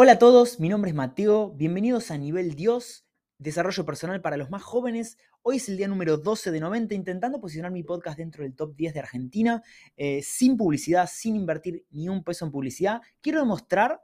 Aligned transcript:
Hola 0.00 0.12
a 0.12 0.18
todos, 0.20 0.60
mi 0.60 0.68
nombre 0.68 0.90
es 0.90 0.94
Mateo, 0.94 1.50
bienvenidos 1.56 2.12
a 2.12 2.18
Nivel 2.18 2.54
Dios, 2.54 3.04
desarrollo 3.38 3.84
personal 3.84 4.20
para 4.20 4.36
los 4.36 4.48
más 4.48 4.62
jóvenes. 4.62 5.18
Hoy 5.42 5.56
es 5.56 5.68
el 5.68 5.76
día 5.76 5.88
número 5.88 6.18
12 6.18 6.52
de 6.52 6.60
90, 6.60 6.94
intentando 6.94 7.40
posicionar 7.40 7.72
mi 7.72 7.82
podcast 7.82 8.16
dentro 8.16 8.44
del 8.44 8.54
top 8.54 8.76
10 8.76 8.94
de 8.94 9.00
Argentina, 9.00 9.60
eh, 9.96 10.22
sin 10.22 10.56
publicidad, 10.56 11.10
sin 11.12 11.34
invertir 11.34 11.84
ni 11.90 12.08
un 12.08 12.22
peso 12.22 12.44
en 12.44 12.52
publicidad. 12.52 13.00
Quiero 13.20 13.40
demostrar 13.40 14.00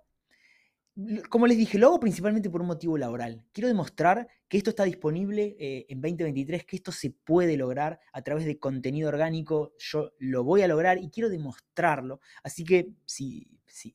como 1.29 1.49
les 1.49 1.59
dije, 1.59 1.77
lo 1.77 1.89
hago 1.89 1.99
principalmente 1.99 2.51
por 2.51 2.61
un 2.61 2.69
motivo 2.69 2.97
laboral. 2.97 3.45
Quiero 3.53 3.67
demostrar 3.67 4.29
que 4.49 4.59
esto 4.59 4.71
está 4.71 4.85
disponible 4.85 5.57
eh, 5.59 5.87
en 5.89 6.01
2023, 6.01 6.65
que 6.65 6.77
esto 6.77 6.93
se 6.93 7.11
puede 7.11 7.57
lograr 7.57 7.99
a 8.13 8.23
través 8.23 8.45
de 8.45 8.61
contenido 8.61 9.09
orgánico. 9.09 9.73
Yo 9.79 10.13
lo 10.19 10.45
voy 10.45 10.63
a 10.63 10.69
lograr 10.69 10.99
y 10.99 11.11
quiero 11.11 11.31
demostrarlo. 11.31 12.21
Así 12.45 12.63
que 12.63 12.91
si, 13.05 13.49
si, 13.75 13.93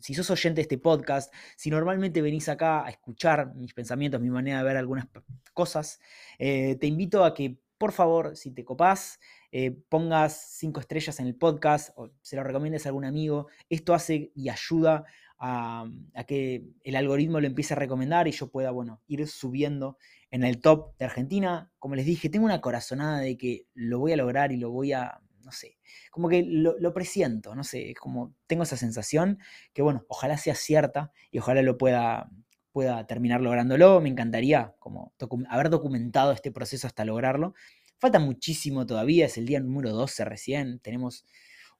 si, 0.00 0.14
sos 0.14 0.30
oyente 0.30 0.56
de 0.56 0.62
este 0.62 0.78
podcast, 0.78 1.32
si 1.56 1.68
normalmente 1.68 2.22
venís 2.22 2.48
acá 2.48 2.84
a 2.84 2.88
escuchar 2.88 3.54
mis 3.54 3.74
pensamientos, 3.74 4.20
mi 4.20 4.30
manera 4.30 4.58
de 4.58 4.64
ver 4.64 4.76
algunas 4.78 5.06
cosas, 5.52 6.00
eh, 6.38 6.76
te 6.76 6.86
invito 6.86 7.24
a 7.24 7.34
que, 7.34 7.58
por 7.76 7.92
favor, 7.92 8.36
si 8.36 8.52
te 8.52 8.64
copás, 8.64 9.20
eh, 9.50 9.76
pongas 9.90 10.56
cinco 10.56 10.80
estrellas 10.80 11.20
en 11.20 11.26
el 11.26 11.34
podcast 11.34 11.90
o 11.96 12.10
se 12.22 12.36
lo 12.36 12.42
recomiendes 12.42 12.86
a 12.86 12.88
algún 12.88 13.04
amigo. 13.04 13.48
Esto 13.68 13.92
hace 13.92 14.32
y 14.34 14.48
ayuda 14.48 15.04
a, 15.38 15.84
que 16.26 16.64
el 16.84 16.96
algoritmo 16.96 17.40
lo 17.40 17.48
empiece 17.48 17.74
a 17.74 17.76
recomendar 17.76 18.28
y 18.28 18.32
yo 18.32 18.48
pueda, 18.48 18.70
bueno, 18.70 19.02
ir 19.08 19.26
subiendo 19.26 19.98
en 20.30 20.44
el 20.44 20.60
top 20.60 20.96
de 20.96 21.04
Argentina. 21.04 21.70
Como 21.78 21.96
les 21.96 22.06
dije, 22.06 22.30
tengo 22.30 22.46
una 22.46 22.60
corazonada 22.60 23.18
de 23.18 23.36
que 23.36 23.66
lo 23.74 23.98
voy 23.98 24.12
a 24.12 24.16
lograr 24.16 24.52
y 24.52 24.56
lo 24.56 24.70
voy 24.70 24.92
a, 24.92 25.20
no 25.52 25.58
sé, 25.58 25.76
como 26.10 26.30
que 26.30 26.42
lo, 26.42 26.94
presiento, 26.94 27.54
no 27.54 27.62
sé, 27.62 27.94
como 28.00 28.34
tengo 28.46 28.62
esa 28.62 28.78
sensación 28.78 29.38
que, 29.74 29.82
bueno, 29.82 30.06
ojalá 30.08 30.38
sea 30.38 30.54
cierta 30.54 31.12
y 31.30 31.40
ojalá 31.40 31.60
lo 31.60 31.76
pueda, 31.76 32.30
pueda 32.72 33.06
terminar 33.06 33.42
lográndolo. 33.42 34.00
Me 34.00 34.08
encantaría 34.08 34.74
como 34.78 35.12
haber 35.50 35.68
documentado 35.68 36.32
este 36.32 36.50
proceso 36.50 36.86
hasta 36.86 37.04
lograrlo. 37.04 37.54
Falta 37.98 38.18
muchísimo 38.18 38.86
todavía, 38.86 39.26
es 39.26 39.36
el 39.36 39.44
día 39.44 39.60
número 39.60 39.90
12 39.90 40.24
recién, 40.24 40.80
tenemos 40.80 41.26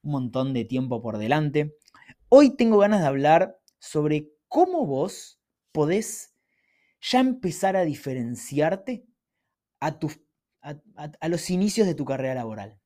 un 0.03 0.11
montón 0.11 0.53
de 0.53 0.65
tiempo 0.65 1.01
por 1.01 1.17
delante. 1.17 1.75
Hoy 2.29 2.55
tengo 2.55 2.77
ganas 2.77 3.01
de 3.01 3.07
hablar 3.07 3.57
sobre 3.79 4.29
cómo 4.47 4.85
vos 4.85 5.39
podés 5.71 6.35
ya 7.01 7.19
empezar 7.19 7.75
a 7.75 7.85
diferenciarte 7.85 9.03
a, 9.81 9.97
a, 10.61 11.27
los 11.27 11.49
inicios 11.49 11.87
de 11.87 11.95
tu 11.95 12.05
carrera 12.05 12.35
laboral. 12.35 12.79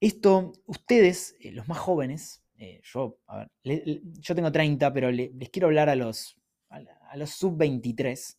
Esto, 0.00 0.52
ustedes, 0.66 1.36
eh, 1.40 1.52
los 1.52 1.68
más 1.68 1.78
jóvenes, 1.78 2.42
eh, 2.56 2.80
yo, 2.82 3.18
yo 3.62 4.34
tengo 4.34 4.50
30, 4.50 4.92
pero 4.92 5.10
les 5.10 5.50
quiero 5.50 5.68
hablar 5.68 5.88
a 5.88 5.94
los, 5.94 6.38
a 6.68 7.16
los 7.16 7.30
sub-23. 7.30 8.36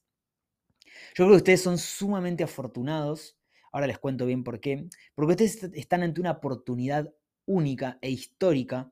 Yo 1.16 1.26
creo 1.26 1.30
que 1.30 1.36
ustedes 1.36 1.62
son 1.62 1.78
sumamente 1.78 2.44
afortunados, 2.44 3.38
ahora 3.72 3.88
les 3.88 4.00
cuento 4.00 4.26
bien 4.26 4.44
por 4.44 4.60
qué, 4.60 4.88
porque 5.16 5.32
ustedes 5.32 5.64
están 5.76 6.04
ante 6.04 6.22
una 6.22 6.32
oportunidad 6.32 7.14
única 7.46 7.98
e 8.02 8.10
histórica 8.10 8.92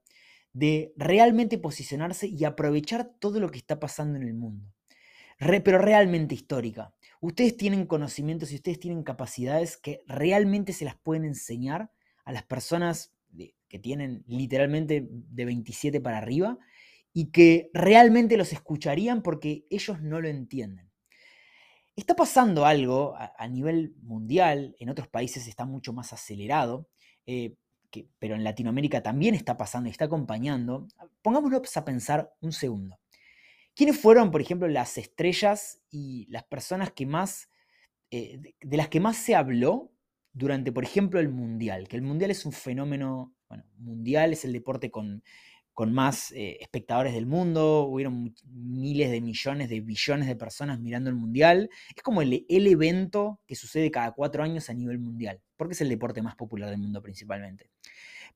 de 0.54 0.94
realmente 0.98 1.58
posicionarse 1.58 2.28
y 2.28 2.44
aprovechar 2.44 3.14
todo 3.20 3.40
lo 3.40 3.50
que 3.50 3.60
está 3.60 3.80
pasando 3.80 4.18
en 4.18 4.24
el 4.24 4.34
mundo. 4.34 4.66
pero 5.38 5.78
realmente 5.80 6.36
histórica. 6.36 6.94
Ustedes 7.22 7.56
tienen 7.56 7.86
conocimientos 7.86 8.52
y 8.52 8.56
ustedes 8.56 8.80
tienen 8.80 9.04
capacidades 9.04 9.78
que 9.78 10.02
realmente 10.06 10.74
se 10.74 10.86
las 10.86 10.98
pueden 10.98 11.26
enseñar 11.26 11.92
a 12.30 12.32
las 12.32 12.44
personas 12.44 13.12
que 13.68 13.80
tienen 13.80 14.24
literalmente 14.28 15.08
de 15.10 15.46
27 15.46 16.00
para 16.00 16.20
arriba 16.20 16.60
y 17.12 17.32
que 17.32 17.72
realmente 17.74 18.38
los 18.38 18.54
escucharían 18.54 19.24
porque 19.24 19.66
ellos 19.72 20.00
no 20.02 20.22
lo 20.22 20.28
entienden. 20.28 20.92
Está 21.96 22.16
pasando 22.16 22.68
algo 22.68 23.16
a, 23.18 23.48
nivel 23.48 23.96
mundial, 24.04 24.76
en 24.80 24.90
otros 24.90 25.08
países 25.08 25.48
está 25.48 25.66
mucho 25.66 25.92
más 25.92 26.14
acelerado. 26.14 26.88
Eh, 27.26 27.56
pero 28.20 28.36
en 28.36 28.44
Latinoamérica 28.44 29.02
también 29.02 29.34
está 29.34 29.58
pasando 29.58 29.90
y 29.90 29.92
está 29.92 30.06
acompañando, 30.06 30.88
pongámonos 31.24 31.76
a 31.76 31.84
pensar 31.84 32.32
un 32.42 32.52
segundo. 32.52 33.00
¿Quiénes 33.76 34.00
fueron, 34.00 34.30
por 34.30 34.42
ejemplo, 34.42 34.68
las 34.68 35.00
estrellas 35.00 35.82
y 35.90 36.28
las 36.30 36.44
personas 36.44 36.92
que 36.92 37.08
más, 37.08 37.50
eh, 38.12 38.54
de, 38.62 38.78
las 38.78 38.90
que 38.90 39.00
más 39.00 39.18
se 39.18 39.34
habló 39.34 39.92
durante, 40.34 40.72
por 40.72 40.84
ejemplo, 40.84 41.20
el 41.20 41.30
Mundial? 41.30 41.88
Que 41.88 41.96
el 41.98 42.02
Mundial 42.02 42.32
es 42.32 42.46
un 42.46 42.52
fenómeno, 42.52 43.34
bueno, 43.48 43.64
mundial 43.78 44.34
es 44.34 44.46
el 44.46 44.54
deporte 44.54 44.92
con 44.92 45.24
con 45.80 45.94
más 45.94 46.34
eh, 46.34 46.58
espectadores 46.60 47.14
del 47.14 47.26
mundo, 47.26 47.84
hubieron 47.84 48.36
miles 48.52 49.12
de 49.12 49.22
millones 49.22 49.70
de 49.70 49.80
billones 49.80 50.28
de 50.28 50.36
personas 50.36 50.78
mirando 50.82 51.10
el 51.10 51.16
Mundial. 51.16 51.70
Es 51.96 52.04
como 52.04 52.22
el, 52.22 52.46
el, 52.50 52.68
evento 52.68 53.40
que 53.48 53.56
sucede 53.56 53.90
cada 53.90 54.12
cuatro 54.12 54.44
años 54.44 54.70
a 54.70 54.74
nivel 54.74 55.00
mundial, 55.00 55.40
porque 55.56 55.76
es 55.76 55.80
el 55.80 55.88
deporte 55.88 56.22
más 56.22 56.36
popular 56.36 56.70
del 56.70 56.80
mundo 56.80 57.02
principalmente. 57.02 57.70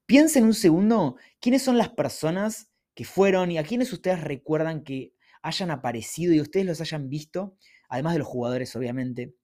Piensen 0.06 0.46
un 0.46 0.54
segundo 0.54 1.18
quiénes 1.42 1.62
son 1.62 1.78
las 1.78 1.90
personas 1.90 2.70
que 2.96 3.04
fueron 3.04 3.52
y 3.52 3.58
a 3.58 3.64
quiénes 3.64 3.92
ustedes 3.92 4.22
recuerdan 4.22 4.82
que 4.82 5.14
hayan 5.42 5.70
aparecido 5.70 6.34
y 6.34 6.40
ustedes 6.40 6.66
los 6.66 6.80
hayan 6.80 7.10
visto, 7.10 7.58
además 7.90 8.14
de 8.14 8.20
los 8.20 8.28
jugadores 8.30 8.74
obviamente. 8.78 9.36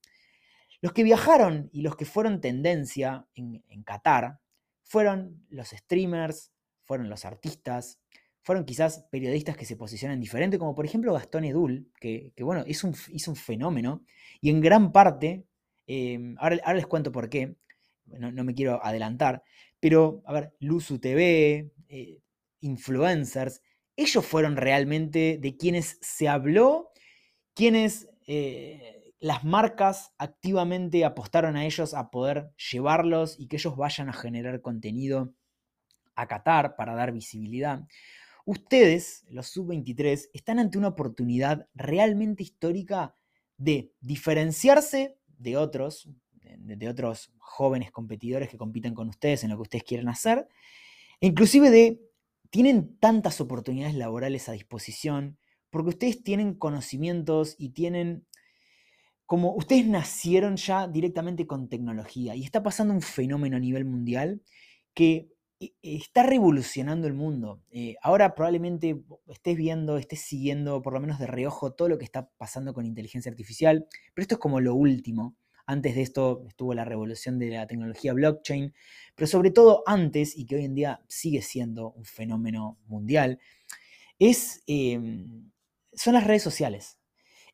Los 0.82 0.94
que 0.94 1.04
viajaron 1.04 1.70
y 1.74 1.82
los 1.82 1.96
que 1.96 2.06
fueron 2.06 2.40
tendencia 2.40 3.28
en, 3.36 3.62
Qatar 3.84 4.40
fueron 4.84 5.46
los 5.50 5.70
streamers, 5.70 6.52
fueron 6.86 7.10
los 7.10 7.26
artistas, 7.26 8.00
fueron 8.42 8.66
quizás 8.66 9.06
periodistas 9.12 9.58
que 9.58 9.66
se 9.66 9.76
posicionan 9.76 10.20
diferente, 10.20 10.58
como 10.58 10.76
por 10.76 10.86
ejemplo 10.86 11.14
Gastón 11.14 11.44
Edul, 11.44 11.92
que, 12.00 12.32
bueno, 12.40 12.64
hizo 12.66 12.88
un, 12.88 12.96
un, 13.28 13.36
fenómeno, 13.36 14.04
y 14.42 14.50
en 14.50 14.62
gran 14.62 14.92
parte, 14.92 15.46
em, 15.86 16.36
ahora, 16.40 16.74
les 16.74 16.88
cuento 16.88 17.12
por 17.12 17.30
qué, 17.30 17.56
no, 18.06 18.44
me 18.44 18.56
quiero 18.56 18.84
adelantar, 18.84 19.44
pero, 19.80 20.24
a 20.26 20.34
ver, 20.34 20.54
Luzu 20.60 21.00
TV, 21.00 21.72
eh, 21.90 22.22
influencers, 22.62 23.62
ellos 23.96 24.26
fueron 24.26 24.56
realmente 24.56 25.38
de 25.42 25.58
quienes 25.58 25.98
se 26.02 26.28
habló, 26.30 26.92
quienes 27.54 28.10
eh, 28.28 28.99
las 29.20 29.44
marcas 29.44 30.14
activamente 30.18 31.04
apostaron 31.04 31.58
a 31.58 31.66
ellos 31.66 31.94
a 31.94 32.10
poder 32.10 32.52
llevarlos 32.72 33.40
y 33.40 33.48
que 33.48 33.58
ellos 33.58 33.76
vayan 33.76 34.10
a 34.10 34.14
generar 34.14 34.62
contenido 34.62 35.34
acatar, 36.16 36.76
para 36.76 36.96
dar 36.96 37.12
visibilidad, 37.12 37.86
ustedes, 38.46 39.26
los 39.30 39.48
sub-23, 39.48 40.30
están 40.34 40.60
ante 40.60 40.78
una 40.78 40.90
oportunidad 40.90 41.68
realmente 41.76 42.44
histórica 42.44 43.16
de 43.58 43.94
diferenciarse 44.02 45.18
de 45.38 45.58
otros, 45.58 46.10
de, 46.42 46.90
otros 46.90 47.32
jóvenes 47.38 47.92
competidores 47.92 48.50
que 48.50 48.58
compiten 48.58 48.94
con 48.94 49.08
ustedes 49.10 49.44
en 49.44 49.52
lo 49.52 49.58
que 49.58 49.64
ustedes 49.64 49.84
quieren 49.84 50.10
hacer, 50.10 50.48
e 51.22 51.28
inclusive 51.28 51.70
de, 51.70 52.02
tienen 52.50 52.98
tantas 52.98 53.40
oportunidades 53.40 53.96
laborales 53.96 54.50
a 54.50 54.54
disposición, 54.54 55.38
porque 55.70 55.90
ustedes 55.90 56.24
tienen 56.24 56.56
conocimientos 56.56 57.56
y 57.58 57.70
tienen 57.70 58.26
como 59.30 59.54
ustedes 59.54 59.86
nacieron 59.86 60.58
ya 60.58 60.88
directamente 60.88 61.46
con 61.46 61.70
tecnología 61.70 62.36
y 62.36 62.44
está 62.44 62.64
pasando 62.64 62.96
un 62.96 63.04
fenómeno 63.04 63.58
a 63.58 63.60
nivel 63.60 63.86
mundial 63.86 64.42
que 64.96 65.30
e, 65.60 65.72
está 65.84 66.24
revolucionando 66.24 67.06
el 67.06 67.14
mundo. 67.14 67.62
Eh, 67.70 67.96
ahora 68.02 68.34
probablemente 68.34 69.00
estés 69.28 69.56
viendo, 69.56 70.00
estés 70.00 70.22
siguiendo 70.22 70.82
por 70.82 70.94
lo 70.94 71.00
menos 71.00 71.20
de 71.20 71.28
reojo 71.28 71.74
todo 71.74 71.90
lo 71.90 72.00
que 72.00 72.06
está 72.06 72.28
pasando 72.40 72.74
con 72.74 72.88
inteligencia 72.88 73.30
artificial, 73.30 73.86
pero 74.16 74.24
esto 74.24 74.34
es 74.34 74.40
como 74.40 74.62
lo 74.62 74.74
último. 74.74 75.36
Antes 75.68 75.94
de 75.94 76.02
esto 76.02 76.44
estuvo 76.48 76.74
la 76.74 76.84
revolución 76.84 77.38
de 77.38 77.52
la 77.52 77.68
tecnología 77.68 78.14
blockchain, 78.14 78.74
pero 79.14 79.28
sobre 79.28 79.52
todo 79.52 79.84
antes, 79.86 80.36
y 80.36 80.48
que 80.48 80.56
hoy 80.56 80.66
en 80.66 80.74
día 80.74 81.04
sigue 81.08 81.44
siendo 81.44 81.92
un 81.92 82.04
fenómeno 82.04 82.80
mundial, 82.88 83.38
es, 84.18 84.64
em, 84.66 85.52
son 85.94 86.16
las 86.16 86.24
redes 86.26 86.42
sociales. 86.42 86.98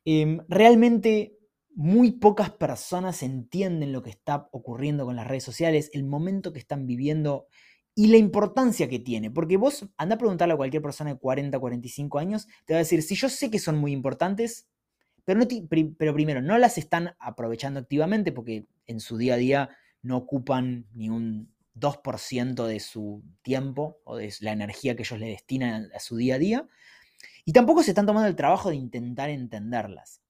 Em, 0.06 0.38
realmente 0.48 1.35
muy 1.76 2.12
pocas 2.12 2.50
personas 2.50 3.22
entienden 3.22 3.92
lo 3.92 4.02
que 4.02 4.08
está 4.08 4.48
ocurriendo 4.50 5.04
con 5.04 5.14
las 5.14 5.26
redes 5.26 5.44
sociales, 5.44 5.90
el 5.92 6.04
momento 6.04 6.54
que 6.54 6.58
están 6.58 6.86
viviendo 6.86 7.48
y 7.94 8.08
la 8.08 8.16
importancia 8.16 8.88
que 8.88 8.98
tiene. 8.98 9.30
Porque 9.30 9.58
vos 9.58 9.86
anda 9.98 10.14
a 10.14 10.18
preguntarle 10.18 10.54
a 10.54 10.56
cualquier 10.56 10.82
persona 10.82 11.12
de 11.12 11.18
40, 11.18 11.58
45 11.58 12.18
años, 12.18 12.46
te 12.64 12.72
va 12.72 12.78
a 12.78 12.82
decir, 12.82 13.02
si 13.02 13.14
yo 13.14 13.28
sé 13.28 13.50
que 13.50 13.58
son 13.58 13.76
muy 13.76 13.92
importantes, 13.92 14.66
pero, 15.24 15.46
pero 15.98 16.14
primero, 16.14 16.40
no 16.40 16.56
las 16.56 16.78
están 16.78 17.14
aprovechando 17.18 17.78
activamente 17.78 18.32
porque 18.32 18.66
en 18.86 18.98
su 18.98 19.18
día 19.18 19.34
a 19.34 19.38
día 19.38 19.70
no 20.00 20.16
ocupan 20.16 20.86
ni 20.94 21.10
un 21.10 21.52
2% 21.74 22.66
de 22.66 22.80
su 22.80 23.22
tiempo 23.42 23.98
o 24.04 24.16
de 24.16 24.32
la 24.40 24.52
energía 24.52 24.96
que 24.96 25.02
ellos 25.02 25.20
le 25.20 25.28
destinan 25.28 25.90
a 25.94 26.00
su 26.00 26.16
día 26.16 26.36
a 26.36 26.38
día. 26.38 26.68
Y 27.44 27.52
tampoco 27.52 27.82
se 27.82 27.90
están 27.90 28.06
tomando 28.06 28.28
el 28.28 28.36
trabajo 28.36 28.70
de 28.70 28.76
intentar 28.76 29.28
entenderlas. 29.28 30.22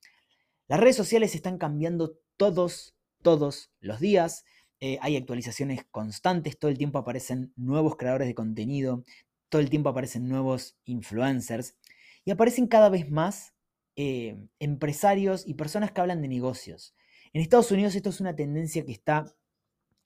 Las 0.68 0.80
redes 0.80 0.96
sociales 0.96 1.34
están 1.34 1.58
cambiando 1.58 2.18
todos, 2.36 2.96
todos 3.22 3.70
los 3.80 4.00
días. 4.00 4.44
Eh, 4.80 4.98
hay 5.00 5.16
actualizaciones 5.16 5.84
constantes, 5.90 6.58
todo 6.58 6.70
el 6.70 6.78
tiempo 6.78 6.98
aparecen 6.98 7.52
nuevos 7.56 7.96
creadores 7.96 8.28
de 8.28 8.34
contenido, 8.34 9.04
todo 9.48 9.62
el 9.62 9.70
tiempo 9.70 9.88
aparecen 9.88 10.28
nuevos 10.28 10.76
influencers. 10.84 11.76
Y 12.24 12.32
aparecen 12.32 12.66
cada 12.66 12.88
vez 12.88 13.10
más 13.10 13.54
eh, 13.94 14.36
empresarios 14.58 15.46
y 15.46 15.54
personas 15.54 15.92
que 15.92 16.00
hablan 16.00 16.20
de 16.20 16.28
negocios. 16.28 16.94
En 17.32 17.40
Estados 17.40 17.70
Unidos 17.70 17.94
esto 17.94 18.10
es 18.10 18.20
una 18.20 18.34
tendencia 18.34 18.84
que 18.84 18.92
está 18.92 19.36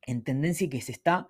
en 0.03 0.23
tendencia 0.23 0.69
que 0.69 0.81
se 0.81 0.93
está, 0.93 1.29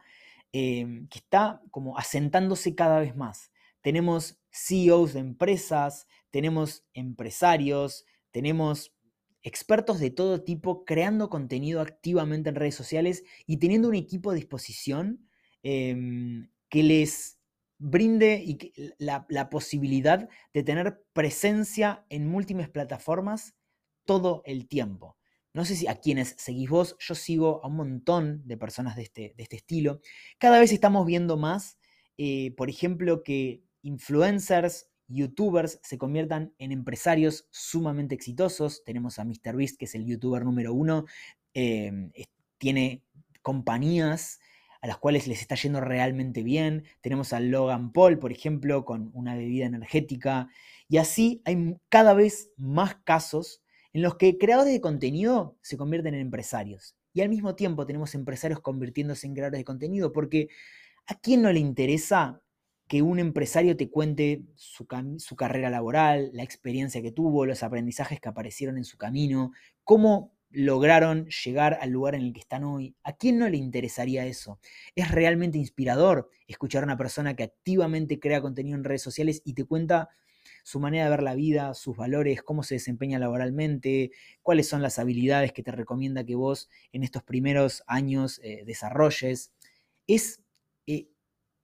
eh, 0.52 1.06
que 1.10 1.18
está 1.18 1.62
como 1.70 1.98
asentándose 1.98 2.74
cada 2.74 3.00
vez 3.00 3.16
más. 3.16 3.52
Tenemos 3.82 4.38
CEOs 4.50 5.14
de 5.14 5.20
empresas, 5.20 6.06
tenemos 6.30 6.84
empresarios, 6.94 8.04
tenemos 8.30 8.92
expertos 9.42 10.00
de 10.00 10.10
todo 10.10 10.42
tipo 10.42 10.84
creando 10.84 11.30
contenido 11.30 11.80
activamente 11.80 12.50
en 12.50 12.56
redes 12.56 12.74
sociales 12.74 13.24
y 13.46 13.58
teniendo 13.58 13.88
un 13.88 13.94
equipo 13.94 14.30
a 14.30 14.34
disposición 14.34 15.26
em, 15.62 16.50
que 16.68 16.82
les 16.82 17.38
brinde 17.78 18.58
la, 18.98 19.48
posibilidad 19.48 20.28
de 20.52 20.62
tener 20.62 21.02
presencia 21.14 22.04
en 22.10 22.28
múltiples 22.28 22.68
plataformas 22.68 23.54
todo 24.04 24.42
el 24.44 24.68
tiempo. 24.68 25.16
No 25.54 25.64
sé 25.64 25.74
si 25.74 25.88
a 25.88 25.96
quienes 25.96 26.34
seguís 26.38 26.68
vos, 26.68 26.96
yo 27.00 27.14
sigo 27.14 27.64
a 27.64 27.68
un 27.68 27.76
montón 27.76 28.46
de 28.46 28.58
personas 28.58 28.96
de 28.96 29.02
este, 29.02 29.34
de 29.36 29.42
este 29.42 29.56
estilo. 29.56 30.00
Cada 30.38 30.60
vez 30.60 30.72
estamos 30.72 31.06
viendo 31.06 31.38
más, 31.38 31.78
eh, 32.18 32.54
por 32.56 32.68
ejemplo, 32.68 33.22
que 33.22 33.64
influencers, 33.82 34.89
youtubers 35.10 35.80
se 35.82 35.98
conviertan 35.98 36.54
en 36.58 36.72
empresarios 36.72 37.46
sumamente 37.50 38.14
exitosos. 38.14 38.82
Tenemos 38.84 39.18
a 39.18 39.24
MrBeast, 39.24 39.76
que 39.76 39.84
es 39.84 39.94
el 39.94 40.06
youtuber 40.06 40.44
número 40.44 40.72
uno, 40.72 41.04
em, 41.52 42.12
tiene 42.58 43.02
compañías 43.42 44.40
a 44.80 44.86
las 44.86 44.98
cuales 44.98 45.26
les 45.26 45.40
está 45.42 45.56
yendo 45.56 45.80
realmente 45.80 46.42
bien. 46.42 46.84
Tenemos 47.00 47.32
a 47.32 47.40
Logan 47.40 47.92
Paul, 47.92 48.18
por 48.18 48.32
ejemplo, 48.32 48.84
con 48.84 49.10
una 49.12 49.34
bebida 49.34 49.66
energética. 49.66 50.48
Y 50.88 50.96
así 50.96 51.42
hay 51.44 51.76
cada 51.88 52.14
vez 52.14 52.50
más 52.56 52.96
casos 53.04 53.62
en 53.92 54.02
los 54.02 54.16
que 54.16 54.38
creadores 54.38 54.72
de 54.72 54.80
contenido 54.80 55.56
se 55.60 55.76
convierten 55.76 56.14
en 56.14 56.20
empresarios. 56.20 56.96
Y 57.12 57.20
al 57.22 57.28
mismo 57.28 57.56
tiempo 57.56 57.86
tenemos 57.86 58.14
empresarios 58.14 58.60
convirtiéndose 58.60 59.26
en 59.26 59.34
creadores 59.34 59.58
de 59.58 59.64
contenido, 59.64 60.12
porque 60.12 60.48
¿a 61.06 61.18
quién 61.18 61.42
no 61.42 61.52
le 61.52 61.58
interesa 61.58 62.40
que 62.90 63.02
un 63.02 63.20
empresario 63.20 63.76
te 63.76 63.88
cuente 63.88 64.42
su, 64.56 64.84
su, 65.18 65.36
carrera 65.36 65.70
laboral, 65.70 66.30
la 66.32 66.42
experiencia 66.42 67.00
que 67.00 67.12
tuvo, 67.12 67.46
los 67.46 67.62
aprendizajes 67.62 68.20
que 68.20 68.28
aparecieron 68.28 68.78
en 68.78 68.84
su 68.84 68.98
camino, 68.98 69.52
cómo 69.84 70.34
lograron 70.50 71.28
llegar 71.44 71.78
al 71.80 71.90
lugar 71.90 72.16
en 72.16 72.22
el 72.22 72.32
que 72.32 72.40
están 72.40 72.64
hoy. 72.64 72.96
¿A 73.04 73.12
quién 73.12 73.38
no 73.38 73.48
le 73.48 73.58
interesaría 73.58 74.26
eso? 74.26 74.58
Es 74.96 75.08
realmente 75.12 75.56
inspirador 75.56 76.30
escuchar 76.48 76.82
a 76.82 76.86
una 76.86 76.96
persona 76.96 77.36
que 77.36 77.44
activamente 77.44 78.18
crea 78.18 78.40
contenido 78.40 78.76
en 78.76 78.82
redes 78.82 79.02
sociales 79.02 79.40
y 79.44 79.54
te 79.54 79.62
cuenta 79.62 80.08
su 80.64 80.80
manera 80.80 81.04
de 81.04 81.10
ver 81.10 81.22
la 81.22 81.36
vida, 81.36 81.74
sus 81.74 81.96
valores, 81.96 82.42
cómo 82.42 82.64
se 82.64 82.74
desempeña 82.74 83.20
laboralmente, 83.20 84.10
cuáles 84.42 84.68
son 84.68 84.82
las 84.82 84.98
habilidades 84.98 85.52
que 85.52 85.62
te 85.62 85.70
recomienda 85.70 86.24
que 86.24 86.34
vos 86.34 86.68
en 86.90 87.04
estos 87.04 87.22
primeros 87.22 87.84
años 87.86 88.40
eh, 88.42 88.64
desarrolles. 88.66 89.52
Es 90.08 90.40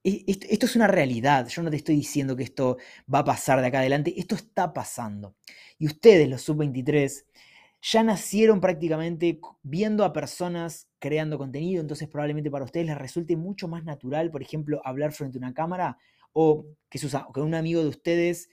esto 0.07 0.65
es 0.65 0.75
una 0.75 0.87
realidad, 0.87 1.47
yo 1.49 1.61
no 1.61 1.69
te 1.69 1.77
estoy 1.77 1.95
diciendo 1.95 2.35
que 2.35 2.43
esto 2.43 2.77
va 3.13 3.19
a 3.19 3.25
pasar 3.25 3.59
de 3.61 3.67
acá 3.67 3.79
adelante, 3.79 4.13
esto 4.17 4.35
está 4.35 4.73
pasando. 4.73 5.35
Y 5.77 5.87
ustedes, 5.87 6.29
los 6.29 6.41
sub-23, 6.43 7.25
ya 7.81 8.03
nacieron 8.03 8.59
prácticamente 8.61 9.39
viendo 9.63 10.03
a 10.03 10.13
personas 10.13 10.87
creando 10.99 11.37
contenido, 11.37 11.81
entonces 11.81 12.07
probablemente 12.07 12.49
para 12.49 12.65
ustedes 12.65 12.87
les 12.87 12.97
resulte 12.97 13.35
mucho 13.35 13.67
más 13.67 13.83
natural, 13.83 14.31
por 14.31 14.41
ejemplo, 14.41 14.81
hablar 14.83 15.11
frente 15.11 15.37
a 15.37 15.39
una 15.39 15.53
cámara 15.53 15.97
o 16.33 16.65
que, 16.89 16.99
un 17.41 17.55
amigo 17.55 17.81
de 17.81 17.89
ustedes 17.89 18.49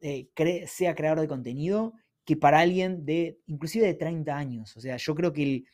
eh, 0.00 0.28
sea 0.66 0.94
creador 0.94 1.20
de 1.20 1.28
contenido 1.28 1.94
que 2.24 2.36
para 2.36 2.60
alguien 2.60 3.04
de 3.04 3.38
inclusive 3.46 3.86
de 3.86 3.94
30 3.94 4.36
años. 4.36 4.76
O 4.76 4.80
sea, 4.80 4.96
yo 4.96 5.14
creo 5.14 5.32
que 5.32 5.64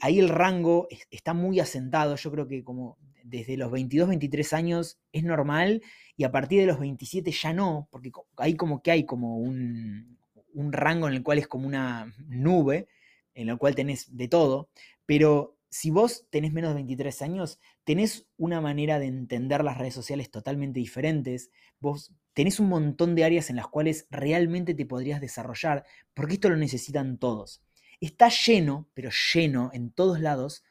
ahí 0.00 0.18
el 0.18 0.28
rango 0.28 0.88
está 1.10 1.34
muy 1.34 1.60
asentado, 1.60 2.16
yo 2.16 2.30
creo 2.30 2.48
que 2.48 2.64
como 2.64 2.98
desde 3.24 3.56
los 3.56 3.70
22, 3.70 4.08
23 4.08 4.52
años 4.52 4.98
es 5.12 5.24
normal 5.24 5.82
y 6.16 6.24
a 6.24 6.32
partir 6.32 6.60
de 6.60 6.66
los 6.66 6.78
27 6.78 7.30
ya 7.30 7.52
no, 7.52 7.88
porque 7.90 8.10
hay 8.36 8.54
como 8.56 8.82
que 8.82 8.90
hay 8.90 9.04
como 9.04 9.38
un, 9.38 10.18
rango 10.54 11.08
en 11.08 11.14
el 11.14 11.22
cual 11.22 11.38
es 11.38 11.48
como 11.48 11.66
una 11.66 12.12
nube, 12.28 12.88
en 13.34 13.48
el 13.48 13.58
cual 13.58 13.74
tenés 13.74 14.14
de 14.16 14.28
todo, 14.28 14.68
pero 15.06 15.56
si 15.70 15.90
vos 15.90 16.26
tenés 16.28 16.52
menos 16.52 16.70
de 16.70 16.74
23 16.74 17.22
años, 17.22 17.58
tenés 17.84 18.26
una 18.36 18.60
manera 18.60 18.98
de 18.98 19.06
entender 19.06 19.64
las 19.64 19.78
redes 19.78 19.94
sociales 19.94 20.30
totalmente 20.30 20.80
diferentes, 20.80 21.50
vos 21.80 22.14
tenés 22.34 22.60
un 22.60 22.68
montón 22.68 23.14
de 23.14 23.24
áreas 23.24 23.48
en 23.48 23.56
las 23.56 23.68
cuales 23.68 24.06
realmente 24.10 24.74
te 24.74 24.84
podrías 24.84 25.20
desarrollar, 25.20 25.84
porque 26.12 26.34
esto 26.34 26.50
lo 26.50 26.56
necesitan 26.56 27.16
todos. 27.16 27.62
Está 28.00 28.28
lleno, 28.28 28.88
pero 28.94 29.10
lleno 29.32 29.70
en 29.72 29.90
todos 29.90 30.20
lados. 30.20 30.62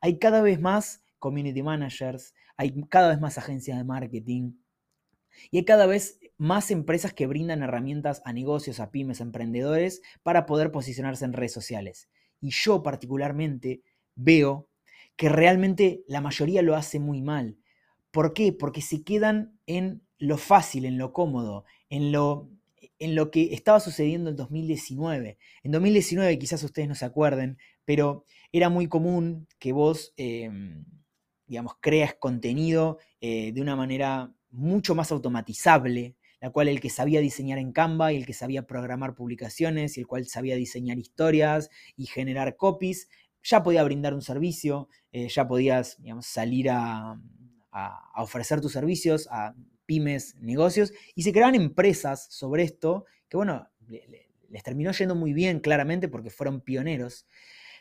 Hay 0.00 0.18
cada 0.18 0.42
vez 0.42 0.60
más 0.60 1.02
community 1.18 1.62
managers, 1.62 2.34
hay 2.56 2.72
cada 2.88 3.08
vez 3.08 3.20
más 3.20 3.38
agencias 3.38 3.78
de 3.78 3.84
marketing 3.84 4.52
y 5.50 5.58
hay 5.58 5.64
cada 5.64 5.86
vez 5.86 6.20
más 6.36 6.70
empresas 6.70 7.12
que 7.12 7.26
brindan 7.26 7.62
herramientas 7.62 8.22
a 8.24 8.32
negocios, 8.32 8.80
a 8.80 8.90
pymes, 8.90 9.20
a 9.20 9.24
emprendedores 9.24 10.02
para 10.22 10.46
poder 10.46 10.70
posicionarse 10.70 11.24
en 11.24 11.32
redes 11.32 11.52
sociales. 11.52 12.08
Y 12.40 12.50
yo 12.50 12.82
particularmente 12.82 13.82
veo 14.14 14.68
que 15.16 15.28
realmente 15.28 16.04
la 16.06 16.20
mayoría 16.20 16.62
lo 16.62 16.76
hace 16.76 17.00
muy 17.00 17.22
mal. 17.22 17.56
¿Por 18.10 18.32
qué? 18.34 18.52
Porque 18.52 18.82
se 18.82 19.02
quedan 19.02 19.58
en 19.66 20.02
lo 20.18 20.38
fácil, 20.38 20.84
en 20.84 20.98
lo 20.98 21.12
cómodo, 21.12 21.64
en 21.88 22.12
lo, 22.12 22.50
en 22.98 23.14
lo 23.14 23.30
que 23.30 23.54
estaba 23.54 23.80
sucediendo 23.80 24.30
en 24.30 24.36
2019. 24.36 25.38
En 25.62 25.72
2019 25.72 26.38
quizás 26.38 26.62
ustedes 26.62 26.88
no 26.88 26.94
se 26.94 27.04
acuerden, 27.04 27.58
pero 27.84 28.24
era 28.52 28.68
muy 28.68 28.88
común 28.88 29.46
que 29.58 29.72
vos... 29.72 30.14
Em, 30.16 30.84
digamos, 31.48 31.74
creas 31.80 32.14
contenido 32.14 32.98
eh, 33.20 33.52
de 33.52 33.60
una 33.60 33.74
manera 33.74 34.32
mucho 34.50 34.94
más 34.94 35.10
automatizable, 35.10 36.14
la 36.40 36.50
cual 36.50 36.68
el 36.68 36.80
que 36.80 36.90
sabía 36.90 37.20
diseñar 37.20 37.58
en 37.58 37.72
Canva 37.72 38.12
y 38.12 38.16
el 38.16 38.26
que 38.26 38.34
sabía 38.34 38.66
programar 38.66 39.14
publicaciones 39.14 39.96
y 39.96 40.00
el 40.00 40.06
cual 40.06 40.26
sabía 40.26 40.54
diseñar 40.54 40.98
historias 40.98 41.70
y 41.96 42.06
generar 42.06 42.56
copies, 42.56 43.08
ya 43.42 43.62
podía 43.62 43.82
brindar 43.82 44.14
un 44.14 44.22
servicio, 44.22 44.88
eh, 45.10 45.28
ya 45.28 45.48
podías 45.48 46.00
digamos, 46.00 46.26
salir 46.26 46.70
a, 46.70 47.20
ofrecer 48.16 48.60
tus 48.60 48.72
servicios 48.72 49.28
a 49.30 49.54
pymes, 49.86 50.34
negocios, 50.40 50.92
y 51.14 51.22
se 51.22 51.32
creaban 51.32 51.54
empresas 51.54 52.26
sobre 52.28 52.64
esto 52.64 53.04
que, 53.28 53.36
bueno, 53.36 53.68
les 54.48 54.62
terminó 54.64 54.90
yendo 54.90 55.14
muy 55.14 55.32
bien 55.32 55.60
claramente 55.60 56.08
porque 56.08 56.30
fueron 56.30 56.60
pioneros. 56.60 57.26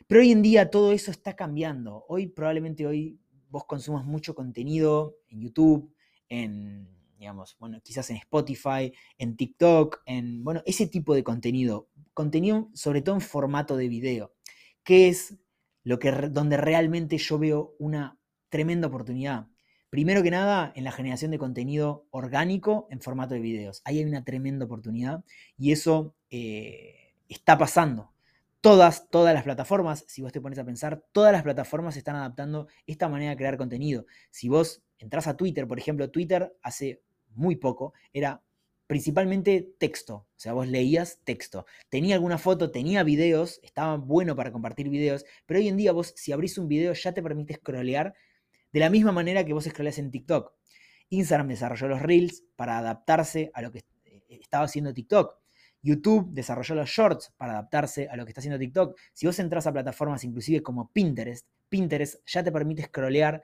Pero 0.06 0.22
hoy 0.22 0.32
en 0.32 0.44
día 0.44 0.70
todo 0.70 0.94
eso 0.94 1.10
está 1.10 1.36
cambiando. 1.36 2.06
Hoy 2.08 2.28
probablemente 2.28 2.86
hoy 2.86 3.20
vos 3.50 3.66
consumas 3.66 4.06
mucho 4.06 4.36
contenido 4.36 5.18
en 5.30 5.42
YouTube, 5.42 5.94
en, 6.30 6.88
digamos, 7.18 7.56
bueno, 7.60 7.80
quizás 7.84 8.10
en 8.10 8.18
Spotify, 8.18 8.94
en 9.18 9.36
TikTok, 9.36 10.02
en, 10.06 10.44
bueno, 10.44 10.62
ese 10.66 10.88
tipo 10.88 11.14
de 11.16 11.24
contenido. 11.24 11.90
Contenido 12.14 12.70
sobre 12.74 13.02
todo 13.02 13.16
en 13.16 13.22
formato 13.22 13.78
de 13.78 13.88
video, 13.88 14.34
que 14.84 15.10
es 15.10 15.38
lo 15.84 16.00
que, 16.00 16.12
donde 16.12 16.58
realmente 16.58 17.18
yo 17.18 17.40
veo 17.40 17.76
una 17.80 18.20
tremenda 18.50 18.88
oportunidad. 18.88 19.48
Primero 19.90 20.22
que 20.22 20.32
nada, 20.32 20.74
en 20.76 20.84
la 20.84 20.92
generación 20.92 21.32
de 21.32 21.40
contenido 21.40 22.08
orgánico 22.12 22.88
en 22.92 23.00
formato 23.00 23.34
de 23.34 23.40
videos. 23.40 23.82
Ahí 23.86 24.00
hay 24.00 24.06
una 24.06 24.26
tremenda 24.26 24.66
oportunidad 24.66 25.24
y 25.58 25.72
eso 25.72 26.16
eh, 26.30 27.14
está 27.30 27.58
pasando 27.58 28.12
todas, 28.62 29.10
todas 29.10 29.34
las 29.34 29.44
plataformas, 29.44 30.06
si 30.08 30.22
vos 30.22 30.32
te 30.32 30.42
pones 30.42 30.60
a 30.60 30.66
pensar, 30.66 31.04
todas 31.12 31.32
las 31.32 31.44
plataformas 31.44 31.98
están 31.98 32.16
adaptando 32.16 32.68
esta 32.86 33.08
manera 33.10 33.32
de 33.32 33.38
crear 33.38 33.58
contenido. 33.58 34.06
Si 34.32 34.50
vos 34.50 34.84
entras 34.98 35.28
a 35.28 35.38
Twitter, 35.38 35.68
por 35.68 35.80
ejemplo, 35.80 36.10
Twitter 36.10 36.56
hace 36.62 37.02
muy 37.30 37.56
poco 37.56 37.94
era 38.14 38.44
principalmente 38.88 39.70
texto, 39.78 40.16
o 40.16 40.40
sea, 40.40 40.54
vos 40.54 40.68
leías 40.68 41.20
texto. 41.26 41.66
Tenía 41.90 42.16
alguna 42.16 42.38
foto, 42.38 42.72
tenía 42.72 43.04
videos, 43.04 43.60
estaba 43.62 43.98
bueno 43.98 44.36
para 44.36 44.52
compartir 44.52 44.90
videos, 44.90 45.26
pero 45.46 45.60
hoy 45.60 45.68
en 45.68 45.78
día 45.78 45.92
vos 45.92 46.14
si 46.16 46.32
abrís 46.32 46.58
un 46.58 46.70
video 46.70 46.94
ya 46.94 47.14
te 47.14 47.22
permite 47.22 47.56
scrollear 47.56 48.16
de 48.72 48.80
la 48.80 48.90
misma 48.90 49.12
manera 49.12 49.46
que 49.46 49.54
vos 49.54 49.66
scrolleas 49.66 49.98
en 49.98 50.12
TikTok. 50.12 50.54
Instagram 51.10 51.50
desarrolló 51.50 51.88
los 51.90 52.02
Reels 52.02 52.44
para 52.56 52.78
adaptarse 52.78 53.52
a 53.54 53.62
lo 53.62 53.72
que 53.72 53.84
eh, 54.06 54.24
estaba 54.30 54.66
haciendo 54.66 54.94
TikTok. 54.94 55.38
YouTube 55.88 56.30
desarrolló 56.34 56.76
los 56.76 56.90
shorts 56.90 57.34
para 57.38 57.54
adaptarse 57.54 58.10
a 58.10 58.18
lo 58.18 58.26
que 58.26 58.32
está 58.32 58.42
haciendo 58.42 58.60
TikTok. 58.60 58.98
Si 59.14 59.26
vos 59.26 59.40
entras 59.40 59.66
a 59.68 59.72
plataformas 59.72 60.24
inclusive 60.26 60.62
como 60.62 60.92
Pinterest, 60.92 61.48
Pinterest 61.70 62.18
ya 62.26 62.44
te 62.44 62.52
permite 62.52 62.84
scrollear 62.84 63.42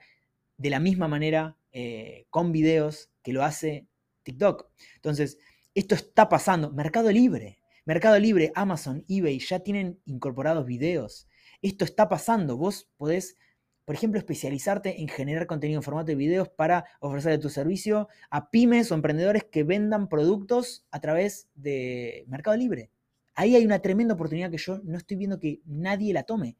de 0.56 0.70
la 0.70 0.78
misma 0.78 1.08
manera 1.08 1.56
eh, 1.72 2.26
con 2.28 2.52
videos 2.52 3.10
que 3.22 3.32
lo 3.32 3.42
hace 3.42 3.86
TikTok. 4.22 4.68
Entonces, 4.96 5.38
esto 5.74 5.94
está 5.94 6.28
pasando. 6.28 6.70
Mercado 6.70 7.10
Libre, 7.10 7.58
Mercado 7.86 8.18
Libre, 8.18 8.52
Amazon, 8.54 9.04
eBay 9.08 9.38
ya 9.38 9.60
tienen 9.60 10.00
incorporados 10.04 10.66
videos. 10.66 11.26
Esto 11.62 11.84
está 11.84 12.08
pasando. 12.08 12.56
Vos 12.56 12.90
podés 12.96 13.36
por 13.84 13.94
ejemplo, 13.94 14.18
especializarte 14.18 15.02
en 15.02 15.08
generar 15.08 15.46
contenido 15.46 15.78
en 15.78 15.82
formato 15.82 16.06
de 16.06 16.14
videos 16.14 16.48
para 16.48 16.86
ofrecerle 17.00 17.38
tu 17.38 17.50
servicio 17.50 18.08
a 18.30 18.50
pymes 18.50 18.90
o 18.90 18.94
emprendedores 18.94 19.44
que 19.44 19.62
vendan 19.62 20.08
productos 20.08 20.86
a 20.90 21.00
través 21.00 21.48
de 21.54 22.24
Mercado 22.28 22.56
Libre. 22.56 22.90
Ahí 23.34 23.56
hay 23.56 23.66
una 23.66 23.80
tremenda 23.80 24.14
oportunidad 24.14 24.50
que 24.50 24.58
yo 24.58 24.80
no 24.84 24.96
estoy 24.96 25.16
viendo 25.16 25.38
que 25.38 25.60
nadie 25.66 26.14
la 26.14 26.22
tome. 26.22 26.56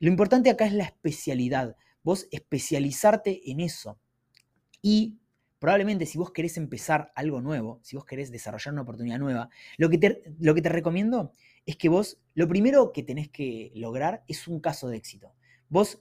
Lo 0.00 0.08
importante 0.08 0.50
acá 0.50 0.66
es 0.66 0.72
la 0.72 0.84
especialidad. 0.84 1.76
Vos 2.02 2.26
especializarte 2.32 3.50
en 3.50 3.60
eso. 3.60 3.98
Y 4.82 5.18
probablemente 5.58 6.06
si 6.06 6.18
vos 6.18 6.32
querés 6.32 6.56
empezar 6.56 7.12
algo 7.14 7.40
nuevo, 7.42 7.78
si 7.82 7.94
vos 7.94 8.06
querés 8.06 8.32
desarrollar 8.32 8.72
una 8.72 8.82
oportunidad 8.82 9.18
nueva, 9.18 9.50
lo 9.76 9.90
que 9.90 9.98
te, 9.98 10.22
lo 10.40 10.54
que 10.54 10.62
te 10.62 10.70
recomiendo 10.70 11.32
es 11.66 11.76
que 11.76 11.90
vos, 11.90 12.18
lo 12.34 12.48
primero 12.48 12.92
que 12.92 13.02
tenés 13.02 13.28
que 13.28 13.70
lograr 13.74 14.24
es 14.26 14.48
un 14.48 14.58
caso 14.60 14.88
de 14.88 14.96
éxito. 14.96 15.34
Vos 15.68 16.00